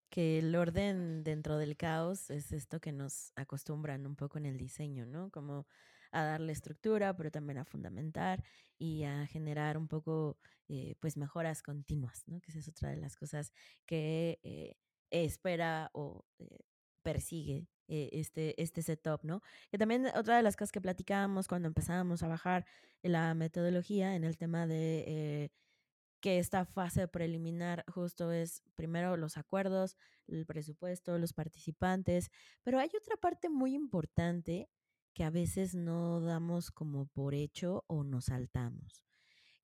[0.09, 4.57] que el orden dentro del caos es esto que nos acostumbran un poco en el
[4.57, 5.29] diseño, ¿no?
[5.31, 5.67] Como
[6.11, 8.43] a darle estructura, pero también a fundamentar
[8.77, 10.39] y a generar un poco,
[10.69, 12.39] eh, pues, mejoras continuas, ¿no?
[12.41, 13.51] Que esa es otra de las cosas
[13.85, 14.75] que eh,
[15.11, 16.59] espera o eh,
[17.07, 19.41] persigue este, este setup, ¿no?
[19.71, 22.65] Que también otra de las cosas que platicábamos cuando empezábamos a bajar
[23.01, 25.49] la metodología en el tema de
[26.19, 29.95] que esta fase preliminar justo es primero los acuerdos,
[30.27, 32.29] el presupuesto, los participantes,
[32.63, 34.69] pero hay otra parte muy importante
[35.13, 39.05] que a veces no damos como por hecho o nos saltamos,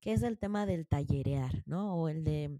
[0.00, 1.94] que es el tema del tallerear, ¿no?
[1.96, 2.58] O el de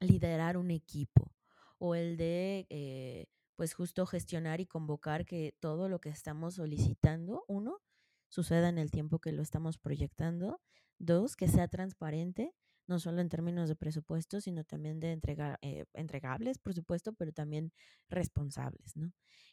[0.00, 1.32] liderar un equipo,
[1.78, 3.26] o el de, eh,
[3.56, 7.80] pues justo gestionar y convocar que todo lo que estamos solicitando, uno,
[8.28, 10.60] suceda en el tiempo que lo estamos proyectando,
[10.98, 12.54] dos, que sea transparente,
[12.86, 17.32] no solo en términos de presupuesto, sino también de entrega, eh, entregables, por supuesto, pero
[17.32, 17.72] también
[18.08, 19.12] responsables, ¿no?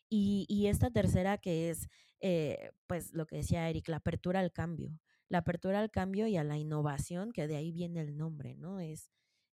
[0.10, 1.88] Y, y esta tercera que es,
[2.20, 5.00] eh, pues lo que decía Eric, la apertura al cambio,
[5.30, 8.80] la apertura al cambio y a la innovación, que de ahí viene el nombre, ¿no?
[8.80, 9.10] Es,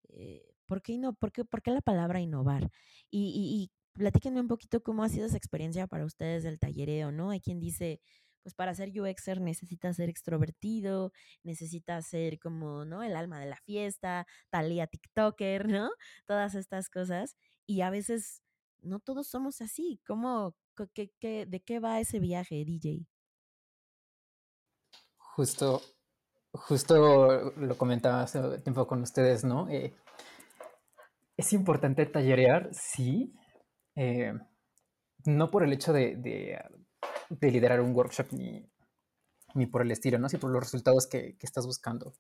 [0.10, 2.70] eh, ¿por, qué no, por, qué, ¿por qué la palabra innovar?
[3.10, 7.12] Y, y, y platíquenme un poquito cómo ha sido esa experiencia para ustedes del tallereo,
[7.12, 7.30] ¿no?
[7.32, 8.02] Hay quien dice,
[8.44, 11.12] pues para ser UXer necesitas ser extrovertido,
[11.44, 13.04] necesitas ser como, ¿no?
[13.04, 15.92] El alma de la fiesta, talía TikToker, ¿no?
[16.26, 17.36] Todas estas cosas.
[17.68, 18.42] Y a veces
[18.82, 20.02] no todos somos así.
[20.08, 20.56] ¿Cómo,
[20.94, 23.08] qué, qué, de qué va ese viaje, DJ?
[25.40, 25.82] justo,
[26.52, 29.70] justo lo comentaba hace tiempo con ustedes, ¿no?
[29.70, 29.96] Eh,
[31.38, 33.34] es importante tallerear, sí,
[34.02, 34.34] eh,
[35.26, 36.58] no por el hecho de, de,
[37.30, 38.66] de, liderar un workshop ni,
[39.56, 40.30] ni por el estilo, ¿no?
[40.30, 42.14] sino por los resultados que, que estás buscando.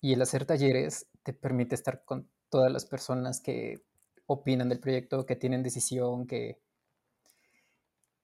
[0.00, 3.84] Y el hacer talleres te permite estar con todas las personas que
[4.24, 6.58] opinan del proyecto, que tienen decisión, que,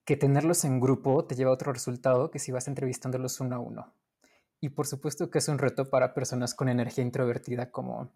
[0.07, 3.59] que tenerlos en grupo te lleva a otro resultado que si vas entrevistándolos uno a
[3.59, 3.92] uno.
[4.59, 8.11] Y por supuesto que es un reto para personas con energía introvertida como,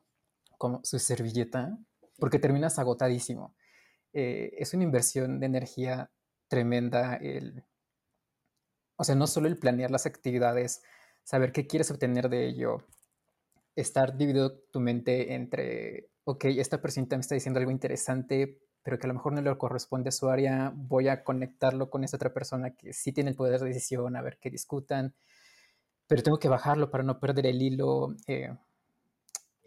[0.57, 1.77] como su servilleta,
[2.19, 3.55] porque terminas agotadísimo.
[4.13, 6.11] Eh, es una inversión de energía
[6.49, 7.65] tremenda el,
[8.97, 10.83] o sea, no solo el planear las actividades,
[11.23, 12.85] saber qué quieres obtener de ello,
[13.77, 19.07] estar dividido tu mente entre, ok, esta persona me está diciendo algo interesante, pero que
[19.07, 22.35] a lo mejor no le corresponde a su área, voy a conectarlo con esa otra
[22.35, 25.15] persona que sí tiene el poder de decisión, a ver qué discutan,
[26.07, 28.17] pero tengo que bajarlo para no perder el hilo.
[28.27, 28.53] Eh,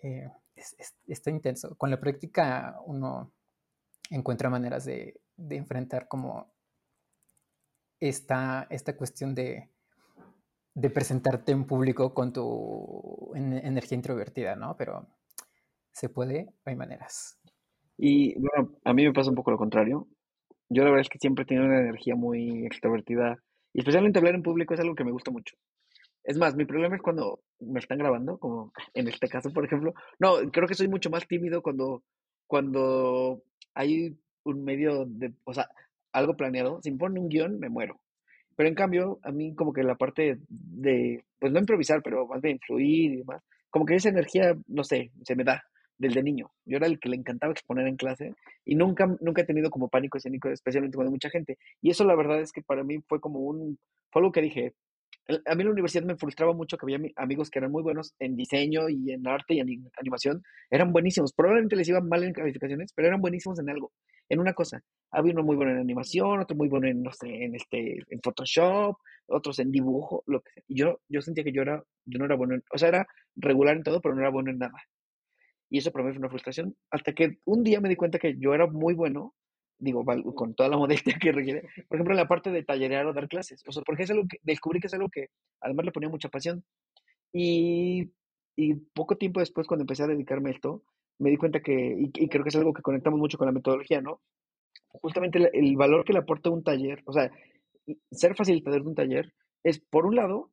[0.01, 1.75] eh, es, es, está intenso.
[1.75, 3.31] Con la práctica uno
[4.09, 6.53] encuentra maneras de, de enfrentar como
[7.99, 9.69] esta, esta cuestión de,
[10.75, 14.75] de presentarte en público con tu energía introvertida, ¿no?
[14.77, 15.07] Pero
[15.91, 17.39] se puede, hay maneras.
[17.97, 20.07] Y bueno, a mí me pasa un poco lo contrario.
[20.69, 23.37] Yo la verdad es que siempre he tenido una energía muy extrovertida
[23.73, 25.55] y especialmente hablar en público es algo que me gusta mucho.
[26.23, 29.93] Es más, mi problema es cuando me están grabando, como en este caso, por ejemplo.
[30.19, 32.03] No, creo que soy mucho más tímido cuando,
[32.47, 33.43] cuando
[33.73, 35.69] hay un medio de, o sea,
[36.11, 36.81] algo planeado.
[36.81, 37.99] Si me ponen un guion, me muero.
[38.55, 42.41] Pero en cambio, a mí como que la parte de, pues no improvisar, pero más
[42.41, 45.63] de influir y demás, como que esa energía, no sé, se me da
[45.97, 46.51] del de niño.
[46.65, 48.33] Yo era el que le encantaba exponer en clase
[48.65, 51.57] y nunca, nunca he tenido como pánico escénico, especialmente cuando mucha gente.
[51.81, 53.79] Y eso la verdad es que para mí fue como un,
[54.11, 54.73] fue algo que dije,
[55.27, 58.13] a mí en la universidad me frustraba mucho que había amigos que eran muy buenos
[58.19, 61.33] en diseño y en arte y en animación, eran buenísimos.
[61.33, 63.93] Probablemente les iban mal en calificaciones, pero eran buenísimos en algo,
[64.29, 64.81] en una cosa.
[65.11, 68.19] Había uno muy bueno en animación, otro muy bueno en, no sé, en, este, en
[68.21, 68.97] Photoshop,
[69.27, 70.63] otros en dibujo, lo que sea.
[70.67, 73.07] Y yo, yo sentía que yo, era, yo no era bueno, en, o sea, era
[73.35, 74.77] regular en todo, pero no era bueno en nada.
[75.69, 78.37] Y eso para mí fue una frustración, hasta que un día me di cuenta que
[78.37, 79.33] yo era muy bueno
[79.83, 80.03] digo,
[80.33, 83.27] con toda la modestia que requiere, por ejemplo, en la parte de tallerear o dar
[83.27, 83.63] clases.
[83.67, 85.27] O sea, porque es algo que descubrí que es algo que
[85.61, 86.63] además le ponía mucha pasión.
[87.31, 88.11] Y,
[88.55, 90.83] y poco tiempo después, cuando empecé a dedicarme a esto,
[91.19, 93.51] me di cuenta que, y, y creo que es algo que conectamos mucho con la
[93.51, 94.21] metodología, ¿no?
[94.87, 97.31] Justamente el, el, valor que le aporta un taller, o sea,
[98.11, 100.51] ser facilitador de un taller, es, por un lado,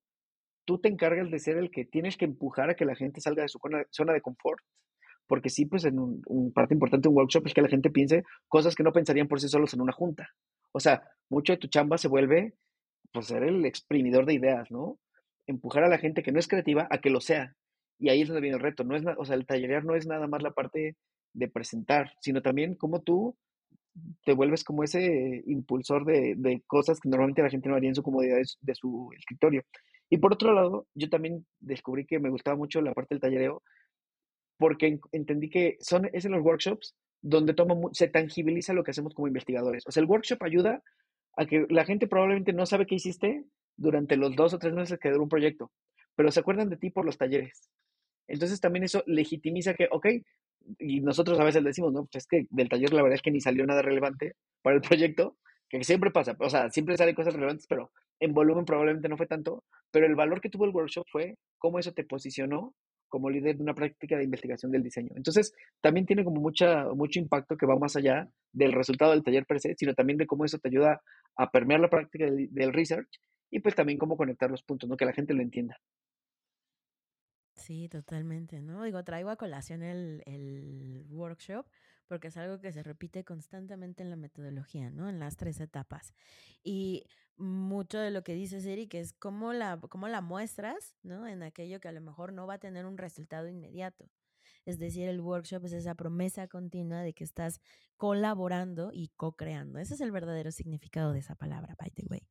[0.64, 3.42] tú te encargas de ser el que tienes que empujar a que la gente salga
[3.42, 3.58] de su
[3.90, 4.62] zona, de confort
[5.30, 8.24] porque sí, pues en un, parte importante de un workshop es que la gente piense
[8.48, 10.28] cosas que no pensarían por sí solos en una junta.
[10.72, 12.54] O sea, mucho de tu chamba se vuelve,
[13.12, 14.98] pues, ser el exprimidor de ideas, ¿no?
[15.46, 17.54] Empujar a la gente que no es creativa a que lo sea.
[18.00, 18.82] Y ahí es donde viene el reto.
[18.82, 20.96] No es o sea, el tallerear no es nada más la parte
[21.32, 23.36] de presentar, sino también cómo tú
[24.24, 27.94] te vuelves como ese impulsor de, de cosas que normalmente la gente no haría en
[27.94, 29.62] su comodidad de su, de su escritorio.
[30.08, 33.62] Y por otro lado, yo también descubrí que me gustaba mucho la parte del tallereo,
[34.60, 39.14] porque entendí que son, es en los workshops donde toma, se tangibiliza lo que hacemos
[39.14, 39.84] como investigadores.
[39.86, 40.82] O sea, el workshop ayuda
[41.38, 43.46] a que la gente probablemente no sabe qué hiciste
[43.78, 45.72] durante los dos o tres meses que duró un proyecto,
[46.14, 47.70] pero se acuerdan de ti por los talleres.
[48.28, 50.06] Entonces también eso legitimiza que, ok,
[50.78, 53.30] y nosotros a veces decimos, no, pues es que del taller la verdad es que
[53.30, 55.38] ni salió nada relevante para el proyecto,
[55.70, 59.26] que siempre pasa, o sea, siempre salen cosas relevantes, pero en volumen probablemente no fue
[59.26, 62.74] tanto, pero el valor que tuvo el workshop fue cómo eso te posicionó
[63.10, 65.10] como líder de una práctica de investigación del diseño.
[65.14, 65.52] Entonces,
[65.82, 69.60] también tiene como mucha, mucho impacto que va más allá del resultado del taller per
[69.60, 71.02] se, sino también de cómo eso te ayuda
[71.36, 74.96] a permear la práctica del, del research y pues también cómo conectar los puntos, ¿no?
[74.96, 75.78] Que la gente lo entienda.
[77.56, 78.84] Sí, totalmente, ¿no?
[78.84, 81.66] Digo, traigo a colación el, el workshop
[82.10, 85.08] porque es algo que se repite constantemente en la metodología, ¿no?
[85.08, 86.12] En las tres etapas.
[86.64, 87.04] Y
[87.40, 91.26] mucho de lo que dices, Eric, es cómo la, cómo la muestras, ¿no?
[91.26, 94.08] En aquello que a lo mejor no va a tener un resultado inmediato.
[94.64, 97.60] Es decir, el workshop es esa promesa continua de que estás
[97.96, 99.78] colaborando y co-creando.
[99.78, 102.26] Ese es el verdadero significado de esa palabra, by the way.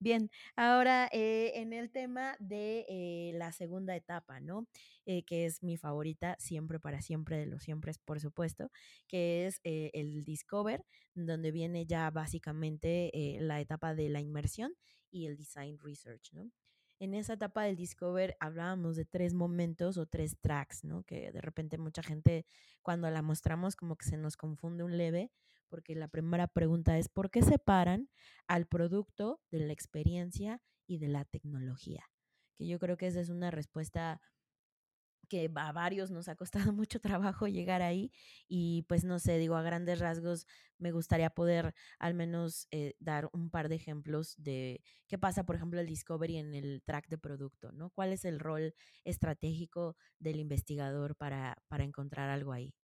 [0.00, 4.68] Bien, ahora eh, en el tema de eh, la segunda etapa, ¿no?
[5.06, 8.70] Eh, que es mi favorita, siempre para siempre, de los siempre, por supuesto,
[9.08, 13.10] que es el Discover, donde viene ya básicamente
[13.40, 14.74] la etapa de la inmersión
[15.10, 16.50] y el Design Research, ¿no?
[16.98, 21.04] En esa etapa del Discover hablábamos de tres momentos o tres tracks, ¿no?
[21.04, 22.44] Que de repente mucha gente
[22.82, 25.30] cuando la mostramos como que se nos confunde un leve,
[25.68, 28.08] porque la primera pregunta es, ¿por qué separan
[28.46, 32.08] al producto de la experiencia y de la tecnología?
[32.58, 34.20] que yo creo que esa es una respuesta
[35.28, 38.10] que a varios nos ha costado mucho trabajo llegar ahí
[38.48, 40.46] y pues no sé, digo, a grandes rasgos
[40.78, 45.56] me gustaría poder al menos eh, dar un par de ejemplos de qué pasa, por
[45.56, 47.90] ejemplo, el discovery en el track de producto, ¿no?
[47.90, 48.74] ¿Cuál es el rol
[49.04, 52.74] estratégico del investigador para, para encontrar algo ahí?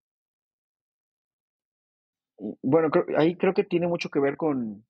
[2.62, 4.84] Bueno, creo- ahí creo que tiene mucho que ver con,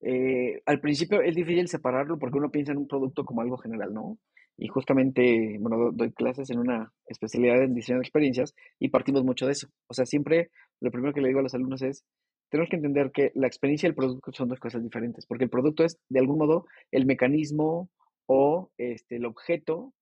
[0.00, 3.92] eh, al principio es difícil separarlo porque uno piensa en un producto como algo general,
[3.92, 4.18] ¿no?
[4.58, 9.24] Y justamente, bueno, do- doy clases en una especialidad en diseño de experiencias y partimos
[9.24, 9.68] mucho de eso.
[9.88, 10.50] O sea, siempre
[10.80, 12.04] lo primero que le digo a los alumnos es,
[12.50, 15.50] tenemos que entender que la experiencia y el producto son dos cosas diferentes, porque el
[15.50, 17.90] producto es, de algún modo, el mecanismo
[18.26, 19.94] o este, el objeto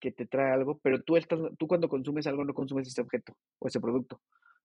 [0.00, 3.36] que te trae algo, pero tú, estás, tú cuando consumes algo no consumes ese objeto
[3.60, 4.20] o ese producto.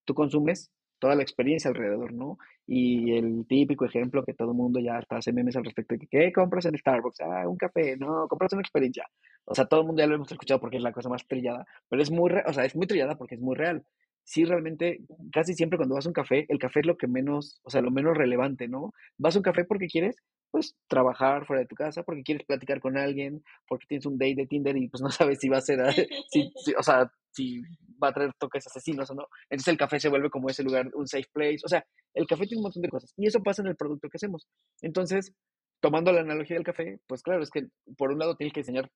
[0.05, 2.37] Tú consumes toda la experiencia alrededor, ¿no?
[2.65, 5.99] Y el típico ejemplo que todo el mundo ya hasta hace memes al respecto de
[5.99, 7.21] que, ¿qué compras en Starbucks?
[7.21, 9.05] Ah, un café, no, compras una experiencia.
[9.45, 11.65] O sea, todo el mundo ya lo hemos escuchado porque es la cosa más trillada,
[11.89, 13.85] pero es muy, o sea, es muy trillada porque es muy real.
[14.23, 14.99] Sí, realmente,
[15.31, 17.81] casi siempre cuando vas a un café, el café es lo que menos, o sea,
[17.81, 18.93] lo menos relevante, ¿no?
[19.17, 20.17] Vas a un café porque quieres,
[20.51, 24.35] pues, trabajar fuera de tu casa, porque quieres platicar con alguien, porque tienes un date
[24.35, 25.79] de Tinder y pues no sabes si va a ser,
[26.29, 27.61] si, si- o sea, si
[28.03, 29.27] va a traer toques asesinos o no.
[29.49, 31.59] Entonces el café se vuelve como ese lugar, un safe place.
[31.65, 33.13] O sea, el café tiene un montón de cosas.
[33.17, 34.47] Y eso pasa en el producto que hacemos.
[34.81, 35.33] Entonces,
[35.81, 37.67] tomando la analogía del café, pues claro, es que
[37.97, 38.91] por un lado tienes que diseñar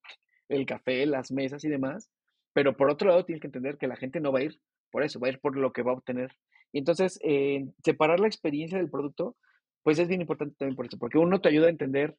[0.50, 2.10] el café, las mesas y demás,
[2.54, 4.60] pero por otro lado tienes que entender que la gente no va a ir
[4.92, 6.36] por eso, va a ir por lo que va a obtener.
[6.74, 9.38] Y entonces, eh, separar la experiencia del producto,
[9.84, 12.18] pues es bien importante también por eso, porque uno te ayuda a entender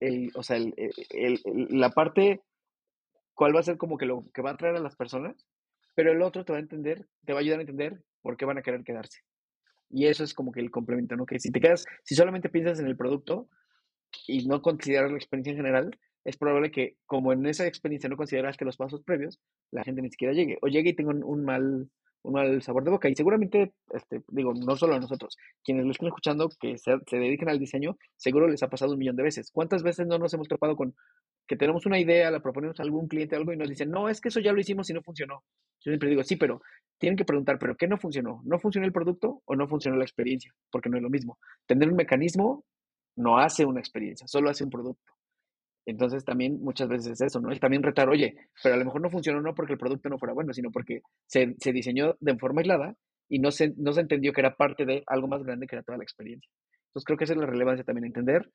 [0.00, 0.74] el, o sea, el-
[1.10, 1.40] el-
[1.70, 2.40] la parte,
[3.40, 5.46] cuál va a ser como que lo que va a atraer a las personas,
[5.94, 8.44] pero el otro te va a entender, te va a ayudar a entender por qué
[8.44, 9.20] van a querer quedarse.
[9.88, 11.24] Y eso es como que el complemento, ¿no?
[11.24, 13.48] Que si te quedas, si solamente piensas en el producto
[14.26, 18.18] y no consideras la experiencia en general, es probable que como en esa experiencia no
[18.18, 20.58] consideraste los pasos previos, la gente ni siquiera llegue.
[20.60, 21.88] O llegue y tenga un, mal,
[22.20, 23.08] un mal sabor de boca.
[23.08, 27.16] Y seguramente, este, digo, no solo a nosotros, quienes lo estén escuchando que se, se
[27.16, 29.50] dedican al diseño, seguro les ha pasado un millón de veces.
[29.50, 30.94] ¿Cuántas veces no nos hemos topado con
[31.50, 34.20] que tenemos una idea, la proponemos a algún cliente algo y nos dicen, no, es
[34.20, 35.42] que eso ya lo hicimos y no funcionó?
[35.80, 36.62] Yo siempre digo, sí, pero
[36.96, 38.40] tienen que preguntar, ¿pero qué no funcionó?
[38.44, 40.54] ¿No funcionó el producto o no funcionó la experiencia?
[40.70, 41.40] Porque no es lo mismo.
[41.66, 42.64] Tener un mecanismo
[43.16, 45.12] no hace una experiencia, solo hace un producto.
[45.86, 47.52] Entonces también muchas veces es eso, ¿no?
[47.52, 50.18] Y también retar, oye, pero a lo mejor no funcionó no porque el producto no
[50.20, 52.94] fuera bueno, sino porque se, se diseñó de forma aislada
[53.28, 55.82] y no se, no se entendió que era parte de algo más grande que era
[55.82, 56.48] toda la experiencia.
[56.90, 58.48] Entonces creo que esa es la relevancia también, entender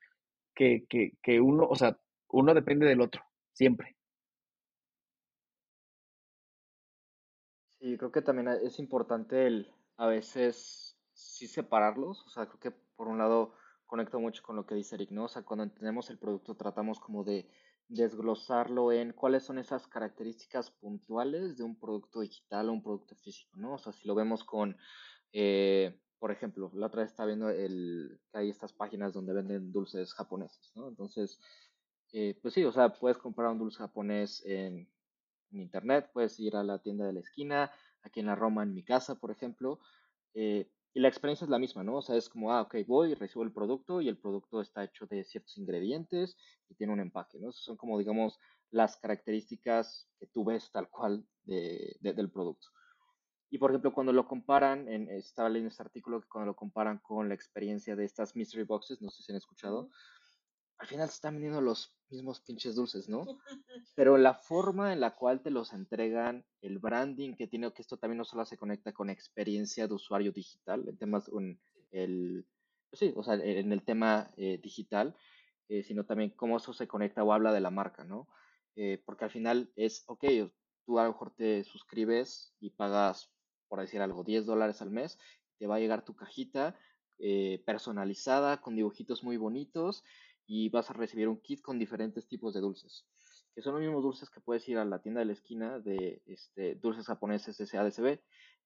[0.56, 1.98] que, que, que uno, o sea,
[2.30, 3.22] uno depende del otro,
[3.54, 3.96] siempre.
[7.80, 12.26] Sí, creo que también es importante el a veces sí separarlos.
[12.26, 13.54] O sea, creo que por un lado
[13.86, 15.12] conecto mucho con lo que dice Eric.
[15.18, 17.48] O sea, cuando entendemos el producto tratamos como de
[17.88, 23.58] desglosarlo en cuáles son esas características puntuales de un producto digital o un producto físico,
[23.58, 23.76] ¿no?
[23.76, 24.76] O sea, si lo vemos con,
[25.34, 29.72] eh, por ejemplo, la otra vez estaba viendo el, que hay estas páginas donde venden
[29.72, 30.88] dulces japoneses, ¿no?
[30.88, 31.40] Entonces,
[32.18, 34.90] eh, pues sí, o sea, puedes comprar un dulce japonés en,
[35.52, 37.70] internet, puedes ir a la tienda de la esquina,
[38.04, 39.80] aquí en la Roma, en mi casa, por ejemplo,
[40.34, 41.98] eh, y la experiencia es la misma, ¿no?
[41.98, 45.06] O sea, es como, ah, ok, voy, recibo el producto y el producto está hecho
[45.08, 46.38] de ciertos ingredientes
[46.70, 47.52] y tiene un empaque, ¿no?
[47.52, 48.40] Son como, digamos,
[48.72, 52.70] las características que tú ves tal cual de, del producto.
[53.50, 57.00] Y por ejemplo, cuando lo comparan, en, estaba leyendo este artículo que cuando lo comparan
[57.00, 59.90] con la experiencia de estas mystery boxes, no sé si han escuchado,
[60.78, 63.26] al final se están vendiendo los mismos pinches dulces, ¿no?
[63.96, 67.98] Pero la forma en la cual te los entregan, el branding que tiene, que esto
[67.98, 71.60] también no solo se conecta con experiencia de usuario digital, en temas, en
[71.92, 72.46] el,
[72.90, 75.16] pues sí, o sea, en el tema eh, digital,
[75.70, 78.28] eh, sino también cómo eso se conecta o habla de la marca, ¿no?
[78.76, 80.26] Eh, porque al final es, ok,
[80.86, 83.32] tú a lo mejor te suscribes y pagas,
[83.68, 85.18] por decir algo, 10 dólares al mes,
[85.58, 86.78] te va a llegar tu cajita
[87.18, 90.04] eh, personalizada con dibujitos muy bonitos
[90.46, 93.06] y vas a recibir un kit con diferentes tipos de dulces,
[93.54, 96.22] que son los mismos dulces que puedes ir a la tienda de la esquina de
[96.26, 98.20] este, dulces japoneses SADCB,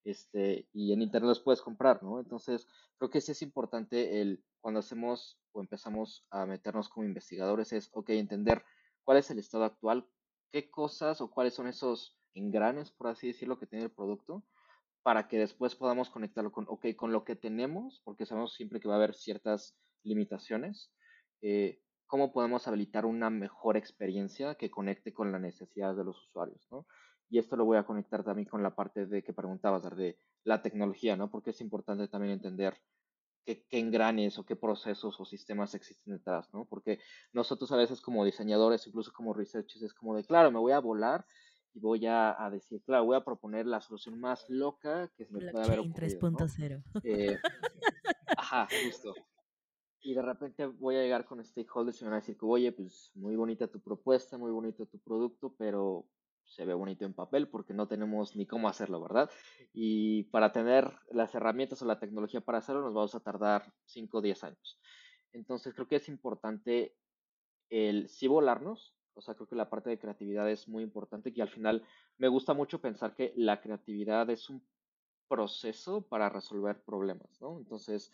[0.03, 2.19] este, y en internet los puedes comprar, ¿no?
[2.19, 2.67] Entonces,
[2.97, 7.89] creo que sí es importante el, cuando hacemos o empezamos a meternos como investigadores, es,
[7.93, 8.63] ok, entender
[9.03, 10.07] cuál es el estado actual,
[10.51, 14.43] qué cosas o cuáles son esos engranes, por así decirlo, que tiene el producto,
[15.03, 18.87] para que después podamos conectarlo con, ok, con lo que tenemos, porque sabemos siempre que
[18.87, 20.91] va a haber ciertas limitaciones,
[21.41, 26.67] eh, cómo podemos habilitar una mejor experiencia que conecte con las necesidades de los usuarios,
[26.71, 26.87] ¿no?
[27.29, 30.63] Y esto lo voy a conectar también con la parte de que preguntabas, de la
[30.63, 31.29] tecnología, ¿no?
[31.29, 32.81] Porque es importante también entender
[33.45, 36.65] qué, qué engranes o qué procesos o sistemas existen detrás, ¿no?
[36.65, 36.99] Porque
[37.31, 40.79] nosotros a veces como diseñadores, incluso como researchers, es como de, claro, me voy a
[40.79, 41.25] volar
[41.73, 45.33] y voy a, a decir, claro, voy a proponer la solución más loca que se
[45.33, 46.39] me pueda haber ocurrido, ¿no?
[46.39, 46.83] 3.0.
[47.03, 47.37] Eh,
[48.37, 49.13] ajá, justo.
[50.01, 52.71] Y de repente voy a llegar con stakeholders y me van a decir que, oye,
[52.71, 56.07] pues muy bonita tu propuesta, muy bonito tu producto, pero
[56.49, 59.29] se ve bonito en papel porque no tenemos ni cómo hacerlo, ¿verdad?
[59.73, 64.17] Y para tener las herramientas o la tecnología para hacerlo nos vamos a tardar 5
[64.17, 64.79] o 10 años.
[65.31, 66.97] Entonces creo que es importante
[67.69, 71.41] el sí volarnos, o sea, creo que la parte de creatividad es muy importante y
[71.41, 71.83] al final
[72.17, 74.65] me gusta mucho pensar que la creatividad es un
[75.27, 77.59] proceso para resolver problemas, ¿no?
[77.59, 78.11] Entonces,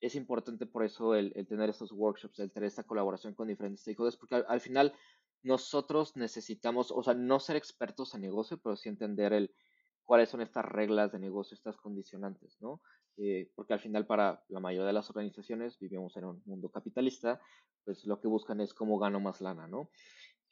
[0.00, 3.82] es importante por eso el, el tener estos workshops, el tener esta colaboración con diferentes
[3.82, 4.92] stakeholders, porque al, al, final
[5.42, 9.54] nosotros necesitamos, o sea, no ser expertos en negocio, pero sí entender el
[10.06, 12.80] cuáles son estas reglas de negocio, estas condicionantes, ¿no?
[13.18, 17.40] Eh, porque al final para la mayoría de las organizaciones vivimos en un mundo capitalista,
[17.84, 19.90] pues lo que buscan es cómo gano más lana, ¿no?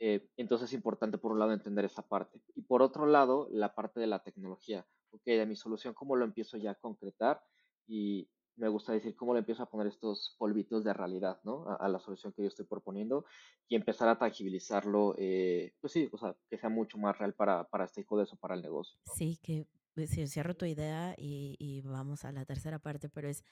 [0.01, 2.43] Eh, entonces es importante por un lado entender esa parte.
[2.55, 4.87] Y por otro lado, la parte de la tecnología.
[5.11, 7.41] Ok, de mi solución, ¿cómo lo empiezo ya a concretar?
[7.87, 11.67] Y me gusta decir cómo le empiezo a poner estos polvitos de realidad, ¿no?
[11.79, 13.25] A, la solución que yo estoy proponiendo
[13.69, 17.65] y empezar a tangibilizarlo, eh, pues sí, o sea, que sea mucho más real para,
[17.65, 18.99] para stakeholders o para el negocio.
[19.15, 23.29] Sí, que pues, sí, cierro tu idea y, y vamos a la tercera parte, pero
[23.29, 23.45] es,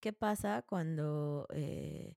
[0.00, 1.46] ¿qué pasa cuando...
[1.50, 2.14] Eh,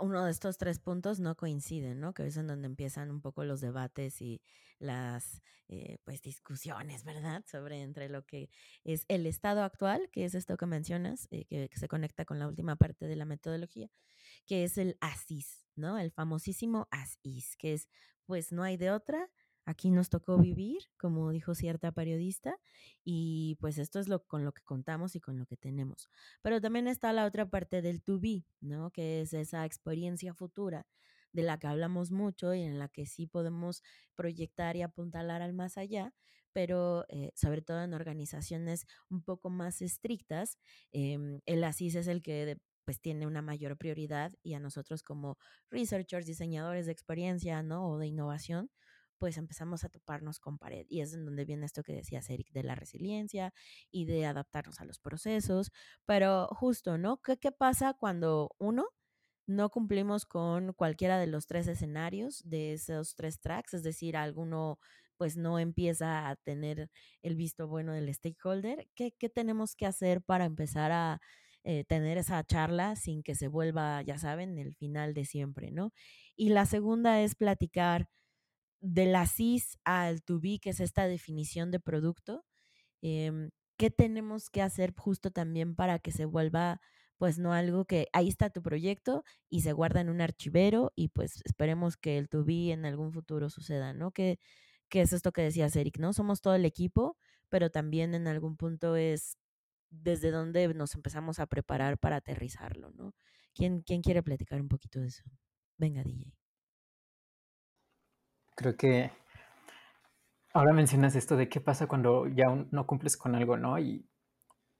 [0.00, 2.12] uno de estos tres puntos no coinciden, ¿no?
[2.14, 4.42] Que es en donde empiezan un poco los debates y
[4.78, 7.44] las eh, pues discusiones, ¿verdad?
[7.46, 8.50] Sobre entre lo que
[8.84, 12.48] es el estado actual, que es esto que mencionas, eh, que, se conecta con la
[12.48, 13.90] última parte de la metodología,
[14.46, 15.98] que es el ASIS, ¿no?
[15.98, 17.88] El famosísimo ASIS, que es
[18.24, 19.30] pues no hay de otra,
[19.68, 22.58] aquí nos tocó vivir, como dijo cierta periodista,
[23.04, 26.08] y pues esto es lo con lo que contamos y con lo que tenemos.
[26.40, 28.90] Pero también está la otra parte del to be, ¿no?
[28.90, 30.86] Que es esa experiencia futura
[31.32, 33.82] de la que hablamos mucho y en la que sí podemos
[34.14, 36.14] proyectar y apuntalar al más allá,
[36.54, 40.56] pero eh, sobre todo en organizaciones un poco más estrictas,
[40.92, 45.36] eh, el ASIS es el que pues tiene una mayor prioridad y a nosotros como
[45.70, 47.86] researchers, diseñadores de experiencia, ¿no?
[47.86, 48.70] O de innovación,
[49.18, 50.86] pues empezamos a toparnos con pared.
[50.88, 53.52] Y es en donde viene esto que decías, Eric, de la resiliencia
[53.90, 55.72] y de adaptarnos a los procesos.
[56.06, 57.20] Pero justo, ¿no?
[57.22, 58.86] ¿Qué, qué pasa cuando uno
[59.46, 63.74] no cumplimos con cualquiera de los tres escenarios de esos tres tracks?
[63.74, 64.78] Es decir, alguno
[65.16, 66.90] pues no empieza a tener
[67.22, 68.88] el visto bueno del stakeholder.
[68.94, 71.20] ¿Qué, qué tenemos que hacer para empezar a
[71.64, 75.92] eh, tener esa charla sin que se vuelva, ya saben, el final de siempre, ¿no?
[76.36, 78.08] Y la segunda es platicar
[78.80, 82.44] de la CIS al to be, que es esta definición de producto,
[83.02, 86.80] eh, ¿qué tenemos que hacer justo también para que se vuelva,
[87.18, 91.08] pues no algo que ahí está tu proyecto y se guarda en un archivero y
[91.08, 94.12] pues esperemos que el to be en algún futuro suceda, ¿no?
[94.12, 94.38] Que,
[94.88, 96.12] que es esto que decías, Eric, ¿no?
[96.12, 97.16] Somos todo el equipo,
[97.48, 99.38] pero también en algún punto es
[99.90, 103.14] desde donde nos empezamos a preparar para aterrizarlo, ¿no?
[103.54, 105.24] ¿Quién, quién quiere platicar un poquito de eso?
[105.78, 106.37] Venga, DJ.
[108.58, 109.12] Creo que
[110.52, 113.78] ahora mencionas esto de qué pasa cuando ya no cumples con algo, ¿no?
[113.78, 114.04] Y,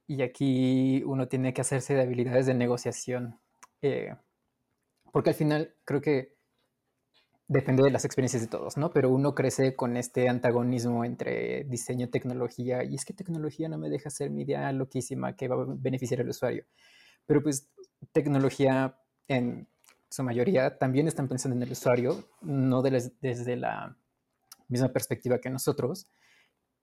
[0.09, 3.39] y aquí uno tiene que hacerse de habilidades de negociación.
[3.81, 4.17] Eh,
[5.13, 6.35] porque al final creo que
[7.47, 8.91] depende de las experiencias de todos, ¿no?
[8.91, 13.91] Pero uno crece con este antagonismo entre diseño tecnología, y es que tecnología no me
[13.91, 16.65] deja hacer mi idea loquísima que va a beneficiar al usuario.
[17.27, 17.71] Pero pues
[18.11, 18.99] tecnología
[19.29, 19.69] en
[20.11, 23.97] su mayoría también están pensando en el usuario, no de les, desde la
[24.69, 26.09] misma perspectiva que nosotros,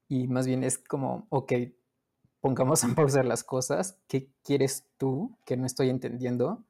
[0.07, 1.53] y más bien es como, ok,
[2.39, 6.63] pongamos a pausar las cosas, ¿qué quieres tú que no estoy entendiendo?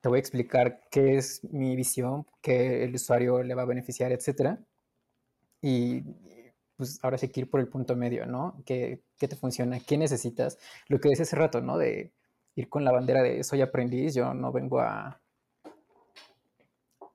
[0.00, 4.12] Te voy a explicar qué es mi visión, qué el usuario le va a beneficiar,
[4.12, 4.58] etcétera.
[5.62, 6.02] Y
[6.76, 8.60] pues ahora sí que ir por el punto medio, ¿no?
[8.66, 9.78] ¿Qué, ¿Qué, te funciona?
[9.80, 10.58] ¿Qué necesitas?
[10.88, 11.78] Lo que decía hace rato, ¿no?
[11.78, 12.12] De
[12.56, 15.22] ir con la bandera de soy aprendiz, yo no vengo a,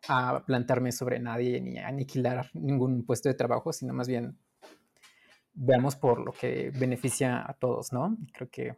[0.08, 4.38] a plantarme sobre nadie ni a aniquilar ningún puesto de trabajo, sino más bien
[5.54, 8.18] veamos por lo que beneficia a todos, ¿no?
[8.34, 8.78] Creo que...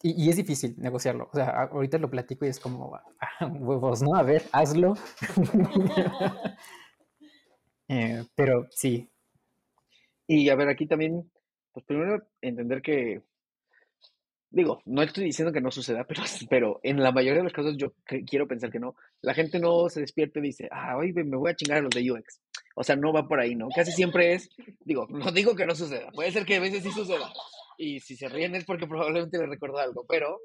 [0.00, 1.28] Y, es difícil negociarlo.
[1.32, 2.96] O sea, ahorita lo platico y es como,
[3.40, 4.14] huevos, ¿no?
[4.14, 4.94] A ver, hazlo.
[7.88, 9.10] eh, pero sí.
[10.28, 11.28] Y a ver, aquí también,
[11.72, 13.24] pues primero entender que
[14.50, 17.76] digo, no estoy diciendo que no suceda, pero, pero en la mayoría de los casos
[17.76, 18.96] yo quiero pensar que no.
[19.20, 21.90] La gente no se despierta y dice, ah, hoy me voy a chingar a los
[21.90, 22.40] de UX.
[22.74, 23.68] O sea, no va por ahí, ¿no?
[23.74, 24.48] Casi siempre es,
[24.84, 27.32] digo, no digo que no suceda, puede ser que a veces sí suceda.
[27.76, 30.40] Y si se ríen es porque probablemente les recordó algo, pero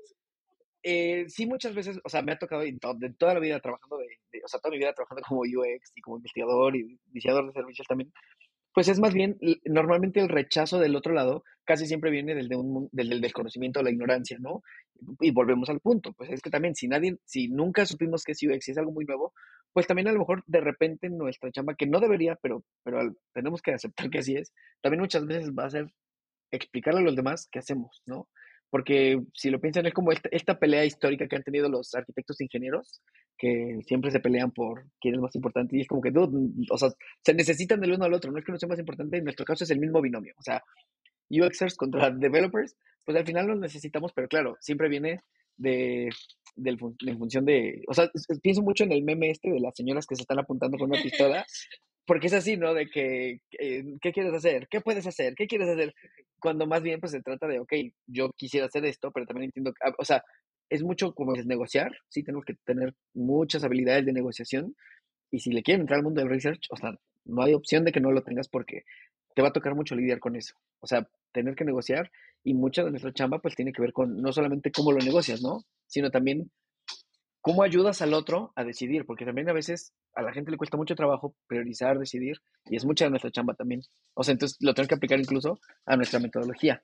[0.83, 4.41] eh, sí muchas veces, o sea, me ha tocado de toda la vida trabajando, de,
[4.43, 7.87] o sea, toda mi vida trabajando como UX y como investigador y diseñador de servicios
[7.87, 8.11] también,
[8.73, 12.55] pues es más bien, normalmente el rechazo del otro lado casi siempre viene del, de
[12.55, 14.63] un, del, desconocimiento o la ignorancia, ¿no?
[15.19, 18.41] Y volvemos al punto, pues es que también si nadie, si nunca supimos que es
[18.41, 19.33] UX y es algo muy nuevo,
[19.73, 23.61] pues también a lo mejor de repente nuestra chamba, que no debería, pero, pero tenemos
[23.61, 25.93] que aceptar que así es, también muchas veces va a ser
[26.51, 28.27] explicarle a los demás qué hacemos, ¿no?
[28.73, 32.45] Porque si lo piensan, es como esta, pelea histórica que han tenido los arquitectos e
[32.45, 33.03] ingenieros,
[33.37, 35.77] que siempre se pelean por quién es más importante.
[35.77, 36.89] Y es como que, o sea,
[37.23, 38.31] se necesitan del uno al otro.
[38.31, 40.33] No es que uno sea más importante, en nuestro caso es el mismo binomio.
[40.39, 40.63] O sea,
[41.29, 45.19] UXers contra developers, pues al final los necesitamos, pero claro, siempre viene
[45.55, 46.09] de,
[46.57, 47.83] en función de.
[47.87, 48.09] O sea,
[48.41, 50.99] pienso mucho en el meme este de las señoras que se están apuntando con una
[50.99, 51.45] pistola
[52.05, 52.73] porque es así, ¿no?
[52.73, 54.67] De que, eh, ¿qué quieres hacer?
[54.69, 55.35] ¿Qué puedes hacer?
[55.35, 55.93] ¿Qué quieres hacer?
[56.39, 57.73] Cuando más bien, pues se trata de, ok,
[58.07, 60.23] yo quisiera hacer esto, pero también entiendo, ah, o sea,
[60.69, 64.75] es mucho como es negociar, sí, tenemos que tener muchas habilidades de negociación,
[65.31, 66.95] y si le quieren entrar al mundo del research, o sea,
[67.25, 68.83] no hay opción de que no lo tengas porque
[69.35, 70.55] te va a tocar mucho lidiar con eso.
[70.79, 72.11] O sea, tener que negociar,
[72.43, 75.41] y mucha de nuestra chamba, pues tiene que ver con no solamente cómo lo negocias,
[75.41, 75.63] ¿no?
[75.87, 76.51] Sino también
[77.43, 79.05] ¿Cómo ayudas al otro a decidir?
[79.05, 82.85] Porque también a veces a la gente le cuesta mucho trabajo priorizar, decidir, y es
[82.85, 83.81] mucha de nuestra chamba también.
[84.13, 86.81] O sea, entonces lo tengo que aplicar incluso a nuestra metodología.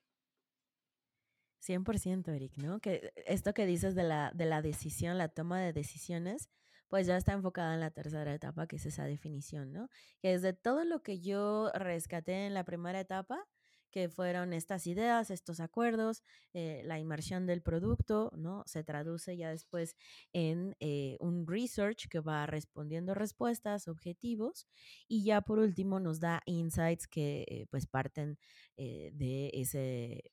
[1.66, 2.82] 100%, Eric, ¿no?
[2.82, 6.50] Que esto que dices de la, de la decisión, la toma de decisiones,
[6.90, 9.88] pues ya está enfocada en la tercera etapa, que es esa definición, ¿no?
[10.22, 13.48] Que desde todo lo que yo rescaté en la primera etapa,
[13.92, 16.24] que fueron estas ideas, estos acuerdos,
[16.54, 18.64] eh, la inmersión del producto, ¿no?
[18.66, 19.96] Se traduce ya después
[20.34, 24.68] en eh, un research que va respondiendo respuestas, objetivos,
[25.08, 28.38] y ya por último nos da insights que eh, pues parten
[28.78, 30.24] de ese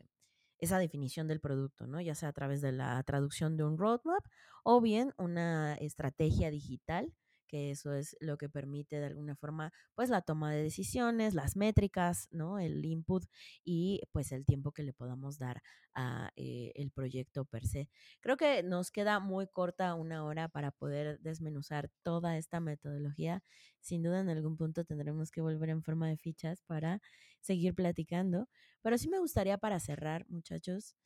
[0.58, 2.00] esa definición del producto, ¿no?
[2.00, 4.24] Ya sea a través de la traducción de un roadmap
[4.64, 7.12] o bien una estrategia digital
[7.46, 11.56] que eso es lo que permite de alguna forma pues la toma de decisiones, las
[11.56, 12.58] métricas, ¿no?
[12.58, 13.24] El input
[13.64, 15.62] y pues el tiempo que le podamos dar
[15.94, 17.88] a eh, el proyecto per se.
[18.20, 23.42] Creo que nos queda muy corta una hora para poder desmenuzar toda esta metodología.
[23.80, 27.00] Sin duda en algún punto tendremos que volver en forma de fichas para
[27.40, 28.48] seguir platicando,
[28.82, 30.96] pero sí me gustaría para cerrar, muchachos,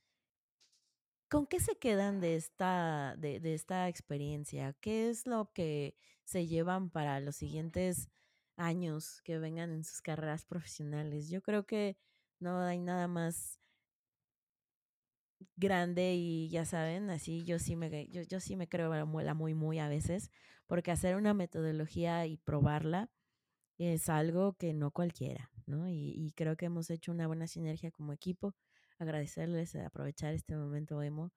[1.30, 4.74] ¿Con qué se quedan de esta, de, de, esta experiencia?
[4.80, 5.95] ¿Qué es lo que
[6.31, 8.09] se llevan para los siguientes
[8.57, 11.28] años que vengan en sus carreras profesionales?
[11.28, 11.97] Yo creo que
[12.39, 13.59] no hay nada más
[15.57, 19.78] grande y ya saben, así yo sí me, yo, yo sí me creo muy, muy
[19.78, 20.31] a veces,
[20.66, 23.11] porque hacer una metodología y probarla
[23.78, 25.89] es algo que no cualquiera, ¿no?
[25.89, 28.55] Y, y creo que hemos hecho una buena sinergia como equipo
[28.99, 31.33] agradecerles, eh, aprovechar este momento emo,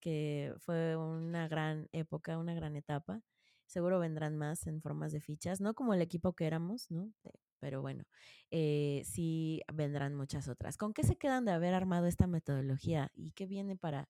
[0.00, 3.22] que fue una gran época, una gran etapa.
[3.68, 7.12] Seguro vendrán más en formas de fichas, no como el equipo que éramos, ¿no?
[7.60, 8.04] Pero bueno,
[8.50, 10.78] eh, sí vendrán muchas otras.
[10.78, 14.08] ¿Con qué se quedan de haber armado esta metodología y qué viene para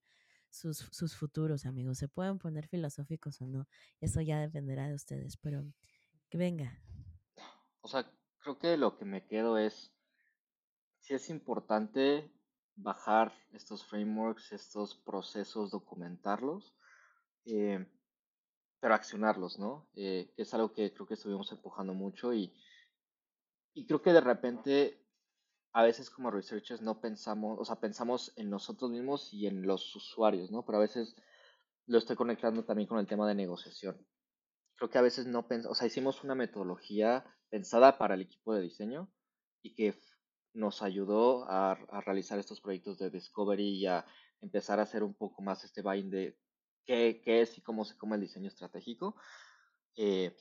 [0.49, 1.99] sus, sus futuros, amigos?
[1.99, 3.67] ¿Se pueden poner filosóficos o no?
[4.01, 5.65] Eso ya dependerá de ustedes, pero
[6.29, 6.81] que venga.
[7.81, 9.93] O sea, creo que lo que me quedo es,
[11.01, 12.31] si es importante
[12.77, 16.77] bajar estos frameworks, estos procesos, documentarlos,
[17.45, 17.85] eh,
[18.81, 19.89] pero accionarlos, ¿no?
[19.95, 22.53] Eh, es algo que creo que estuvimos empujando mucho y,
[23.75, 25.05] y creo que de repente
[25.73, 29.95] a veces como researchers no pensamos, o sea, pensamos en nosotros mismos y en los
[29.95, 30.65] usuarios, ¿no?
[30.65, 31.15] Pero a veces
[31.87, 33.97] lo estoy conectando también con el tema de negociación.
[34.77, 38.55] Creo que a veces no pensamos, o sea, hicimos una metodología pensada para el equipo
[38.55, 39.11] de diseño
[39.63, 39.95] y que
[40.55, 44.05] nos ayudó a, realizar estos proyectos de discovery y a
[44.41, 46.39] empezar a hacer un poco más este buy de
[46.89, 49.15] qué, es y cómo se come el diseño estratégico.
[49.97, 50.35] Eh,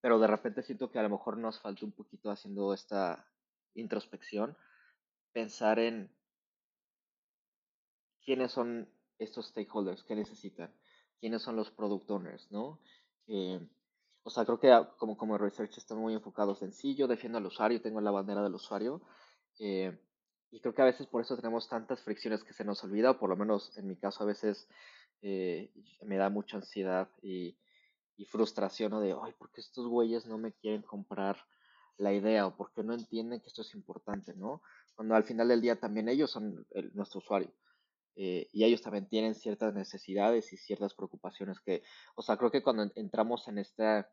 [0.00, 3.28] pero de repente siento que a lo mejor nos falta un poquito haciendo esta
[3.74, 4.56] introspección,
[5.32, 6.10] pensar en
[8.24, 8.88] quiénes son
[9.18, 10.74] estos stakeholders, qué necesitan,
[11.20, 12.80] quiénes son los product owners, ¿no?
[13.26, 13.60] Eh,
[14.22, 18.00] o sea, creo que como, como research estamos muy enfocados sencillo, defiendo al usuario, tengo
[18.00, 19.02] la bandera del usuario,
[19.58, 19.98] eh,
[20.50, 23.18] y creo que a veces por eso tenemos tantas fricciones que se nos olvida, o
[23.18, 24.66] por lo menos en mi caso a veces
[25.22, 25.70] eh,
[26.02, 27.56] me da mucha ansiedad y,
[28.28, 29.00] frustración ¿no?
[29.00, 31.38] de, ay, ¿por qué estos güeyes no me quieren comprar
[31.96, 32.46] la idea?
[32.46, 34.34] ¿O por qué no entienden que esto es importante?
[34.34, 34.60] ¿no?
[34.94, 37.50] Cuando al final del día también ellos son nuestro usuario.
[38.16, 41.82] Eh, y ellos también tienen ciertas necesidades y ciertas preocupaciones que,
[42.14, 44.10] o sea, creo que cuando entramos en esta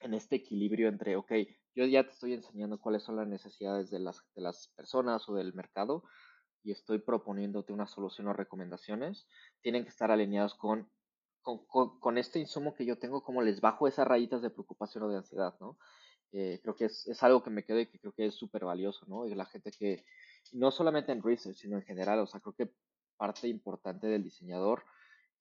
[0.00, 1.32] este equilibrio entre, ok,
[1.74, 5.34] yo ya te estoy enseñando cuáles son las necesidades de las, de las personas o
[5.34, 6.04] del mercado,
[6.62, 9.26] y estoy proponiéndote una solución o recomendaciones,
[9.60, 10.90] tienen que estar alineados con,
[11.42, 15.18] con, este insumo que yo tengo, como les bajo esas rayitas de preocupación o de
[15.18, 15.78] ansiedad, ¿no?
[16.32, 18.64] Eh, creo que es, es, algo que me queda y que creo que es súper
[18.64, 19.26] valioso, ¿no?
[19.26, 20.04] Y la gente que,
[20.52, 22.70] no solamente en research, sino en general, o sea, creo que
[23.16, 24.82] parte importante del diseñador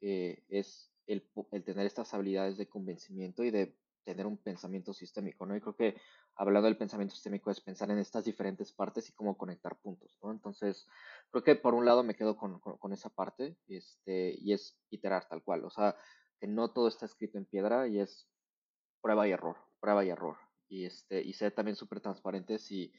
[0.01, 5.45] eh, es el, el, tener estas habilidades de convencimiento y de tener un pensamiento sistémico,
[5.45, 5.55] ¿no?
[5.55, 5.97] Y creo que
[6.35, 10.31] hablando del pensamiento sistémico es pensar en estas diferentes partes y cómo conectar puntos, ¿no?
[10.31, 10.87] Entonces,
[11.31, 15.27] creo que por un lado me quedo con, con, esa parte, este, y es iterar
[15.27, 15.95] tal cual, o sea,
[16.39, 18.27] que no todo está escrito en piedra y es
[19.01, 22.91] prueba y error, prueba y error, y este, y ser también súper transparentes y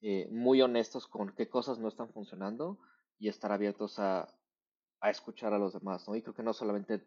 [0.00, 2.78] eh, muy honestos con qué cosas no están funcionando
[3.18, 4.28] y estar abiertos a,
[5.00, 6.16] a escuchar a los demás, ¿no?
[6.16, 7.04] Y creo que no solamente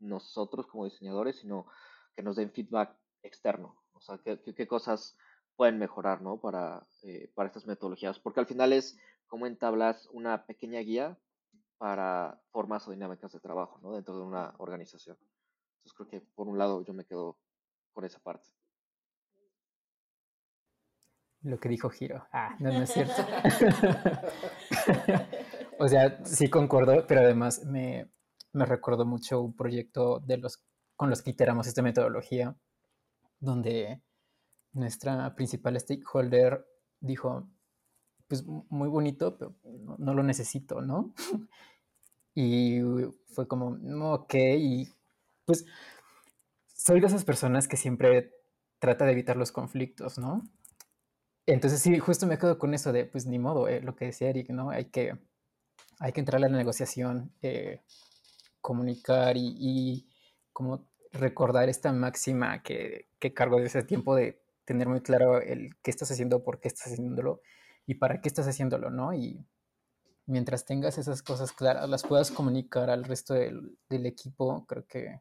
[0.00, 1.66] nosotros como diseñadores, sino
[2.14, 5.16] que nos den feedback externo, o sea, qué, qué, cosas
[5.56, 6.40] pueden mejorar, ¿no?
[6.40, 11.18] Para, eh, para estas metodologías, porque al final es como entablas una pequeña guía
[11.78, 13.94] para formas o dinámicas de trabajo, ¿no?
[13.94, 15.16] Dentro de una organización.
[15.76, 17.38] Entonces creo que por un lado yo me quedo
[17.92, 18.48] con esa parte.
[21.42, 22.24] Lo que dijo Giro.
[22.32, 23.14] Ah, no, no es cierto.
[25.78, 28.12] o sea, sí concuerdo, pero además me,
[28.52, 32.54] me recordó mucho un proyecto de los con los que iteramos esta metodología,
[33.42, 34.00] donde
[34.72, 36.64] nuestra principal stakeholder
[37.00, 37.48] dijo,
[38.28, 39.54] pues muy bonito, pero
[39.98, 41.12] no, lo necesito, ¿no?
[42.34, 42.80] y
[43.26, 43.76] fue como,
[44.14, 44.88] ok, y
[45.44, 45.66] pues
[46.74, 48.32] soy de esas personas que siempre
[48.78, 50.42] trata de evitar los conflictos, ¿no?
[51.46, 54.30] Entonces sí, justo me quedo con eso de, pues ni modo, eh, lo que decía
[54.30, 54.70] Eric, ¿no?
[54.70, 55.18] Hay que,
[55.98, 57.82] hay que entrar a la negociación, eh,
[58.60, 60.08] comunicar y, y,
[60.52, 65.76] como recordar esta máxima que, que cargo desde ese tiempo de tener muy claro el
[65.82, 67.42] qué estás haciendo, por qué estás haciéndolo
[67.86, 69.12] y para qué estás haciéndolo, ¿no?
[69.12, 69.44] Y
[70.26, 75.20] mientras tengas esas cosas claras, las puedas comunicar al resto del, del equipo, creo que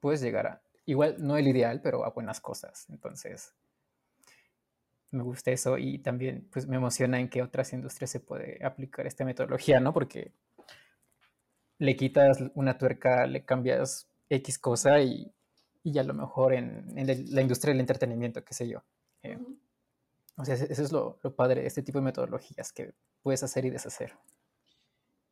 [0.00, 2.86] puedes llegar a, igual no el ideal, pero a buenas cosas.
[2.90, 3.54] Entonces,
[5.10, 9.06] me gusta eso y también pues me emociona en que otras industrias se puede aplicar
[9.06, 9.92] esta metodología, ¿no?
[9.92, 10.32] Porque
[11.78, 15.30] le quitas una tuerca, le cambias X cosa y,
[15.82, 18.82] y a lo mejor en, en, la industria del entretenimiento, qué sé yo.
[19.22, 19.38] Eh,
[20.36, 23.64] o sea, eso es lo, lo, padre de este tipo de metodologías que puedes hacer
[23.66, 24.14] y deshacer.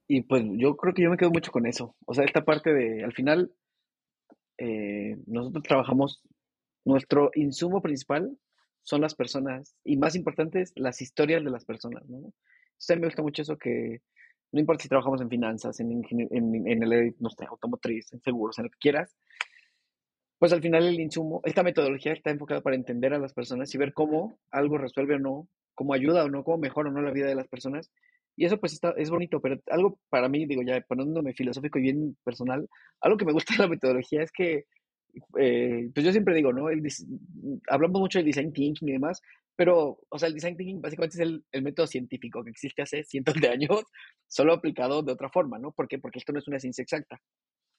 [0.06, 1.96] Y pues yo creo que yo me quedo mucho con eso.
[2.04, 3.52] O sea, esta parte de, al final,
[4.58, 6.22] eh, nosotros trabajamos,
[6.84, 8.36] nuestro insumo principal
[8.82, 12.16] son las personas y más importantes, las historias de las personas, ¿no?
[12.18, 14.02] Entonces a mí me gusta mucho eso que
[14.52, 18.58] no importa si trabajamos en finanzas, en, en, en el, no sé, automotriz, en seguros,
[18.58, 19.16] en lo que quieras,
[20.40, 23.78] pues al final el insumo, esta metodología está enfocada para entender a las personas y
[23.78, 27.10] ver cómo algo resuelve o no, cómo ayuda o no, cómo mejora o no la
[27.10, 27.92] vida de las personas.
[28.36, 31.82] Y eso pues está, es bonito, pero algo para mí, digo ya poniéndome filosófico y
[31.82, 32.66] bien personal,
[33.02, 34.64] algo que me gusta de la metodología es que,
[35.38, 36.68] eh, pues yo siempre digo, ¿no?
[37.68, 39.20] hablamos mucho del design thinking y demás,
[39.60, 43.04] pero, o sea, el design thinking básicamente es el, el, método científico que existe hace
[43.04, 43.68] cientos de años,
[44.26, 45.70] solo aplicado de otra forma, ¿no?
[45.70, 45.98] ¿Por qué?
[45.98, 47.20] Porque esto no es una ciencia exacta.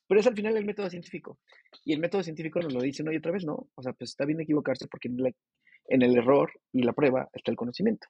[0.07, 1.39] Pero es al final el método científico.
[1.83, 3.67] Y el método científico nos lo dice una y otra vez, ¿no?
[3.73, 5.33] O sea, pues está bien equivocarse porque en,
[5.87, 8.05] en el error y la prueba está el conocimiento.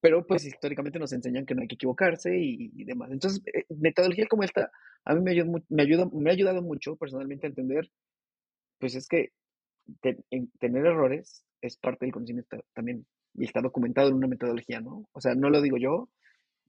[0.00, 3.10] Pero pues históricamente nos enseñan que no hay que equivocarse y, y demás.
[3.10, 4.70] Entonces, eh, metodología como esta,
[5.04, 7.90] a mí me, ayuda, me, ayuda, me ha ayudado mucho personalmente a entender,
[8.78, 9.32] pues es que
[10.60, 15.08] tener errores es parte del conocimiento también y está documentado en una metodología, ¿no?
[15.12, 16.08] O sea, no lo digo yo,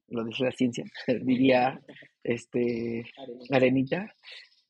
[0.08, 0.84] lo dice la ciencia,
[1.22, 1.80] diría
[2.22, 3.04] este,
[3.50, 4.14] Arenita.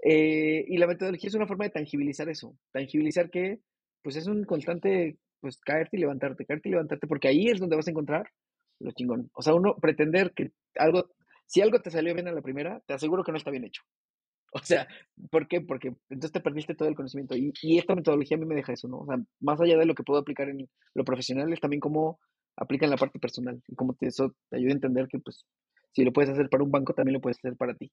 [0.02, 3.60] Eh, y la metodología es una forma de tangibilizar eso, tangibilizar que
[4.02, 7.76] pues es un constante, pues caerte y levantarte, caerte y levantarte, porque ahí es donde
[7.76, 8.30] vas a encontrar
[8.78, 9.30] lo chingón.
[9.34, 11.10] O sea, uno pretender que algo,
[11.46, 13.82] si algo te salió bien a la primera, te aseguro que no está bien hecho.
[14.52, 14.88] O sea,
[15.30, 15.60] ¿por qué?
[15.60, 17.36] Porque entonces te perdiste todo el conocimiento.
[17.36, 18.98] Y, y, esta metodología a mí me deja eso, ¿no?
[18.98, 22.18] O sea, más allá de lo que puedo aplicar en lo profesional, es también cómo
[22.56, 23.62] aplica en la parte personal.
[23.68, 25.46] Y cómo te, eso te ayuda a entender que, pues,
[25.92, 27.92] si lo puedes hacer para un banco, también lo puedes hacer para ti.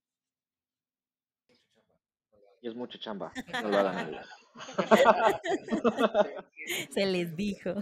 [2.61, 3.31] Y es mucha chamba,
[3.61, 4.17] no lo hagan
[6.89, 7.75] Se les dijo.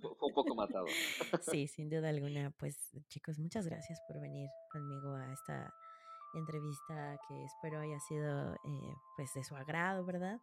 [0.00, 0.86] Fue un poco matado.
[1.50, 2.52] Sí, sin duda alguna.
[2.58, 2.76] Pues,
[3.08, 5.74] chicos, muchas gracias por venir conmigo a esta
[6.34, 10.40] entrevista que espero haya sido eh, pues de su agrado, ¿verdad?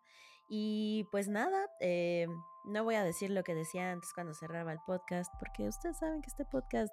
[0.47, 2.27] Y pues nada, eh,
[2.65, 6.21] no voy a decir lo que decía antes cuando cerraba el podcast, porque ustedes saben
[6.21, 6.91] que este podcast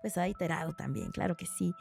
[0.00, 1.72] pues ha iterado también, claro que sí,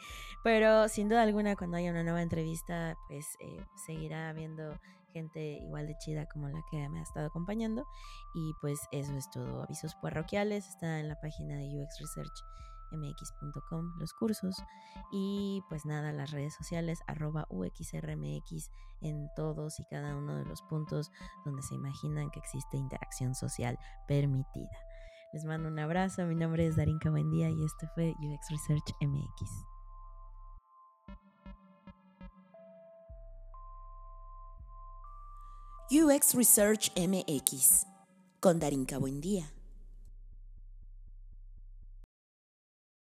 [0.43, 4.80] pero sin duda alguna cuando haya una nueva entrevista pues eh, seguirá habiendo
[5.16, 7.88] gente igual de chida como la que me ha estado acompañando.
[8.34, 12.43] Y pues eso es todo, avisos parroquiales, está en la página de UX Research
[12.92, 14.56] uxrmx.com los cursos
[15.12, 18.72] y pues nada, las redes sociales arroba uxrmx
[19.02, 21.12] en todos y cada uno de los puntos
[21.46, 23.78] donde se imaginan que existe interacción social
[24.08, 24.78] permitida.
[25.34, 29.66] Les mando un abrazo, mi nombre es Darinka Buendía y este fue UX Research MX.
[35.92, 37.86] UX Research MX
[38.40, 39.55] con Darinka Buendía.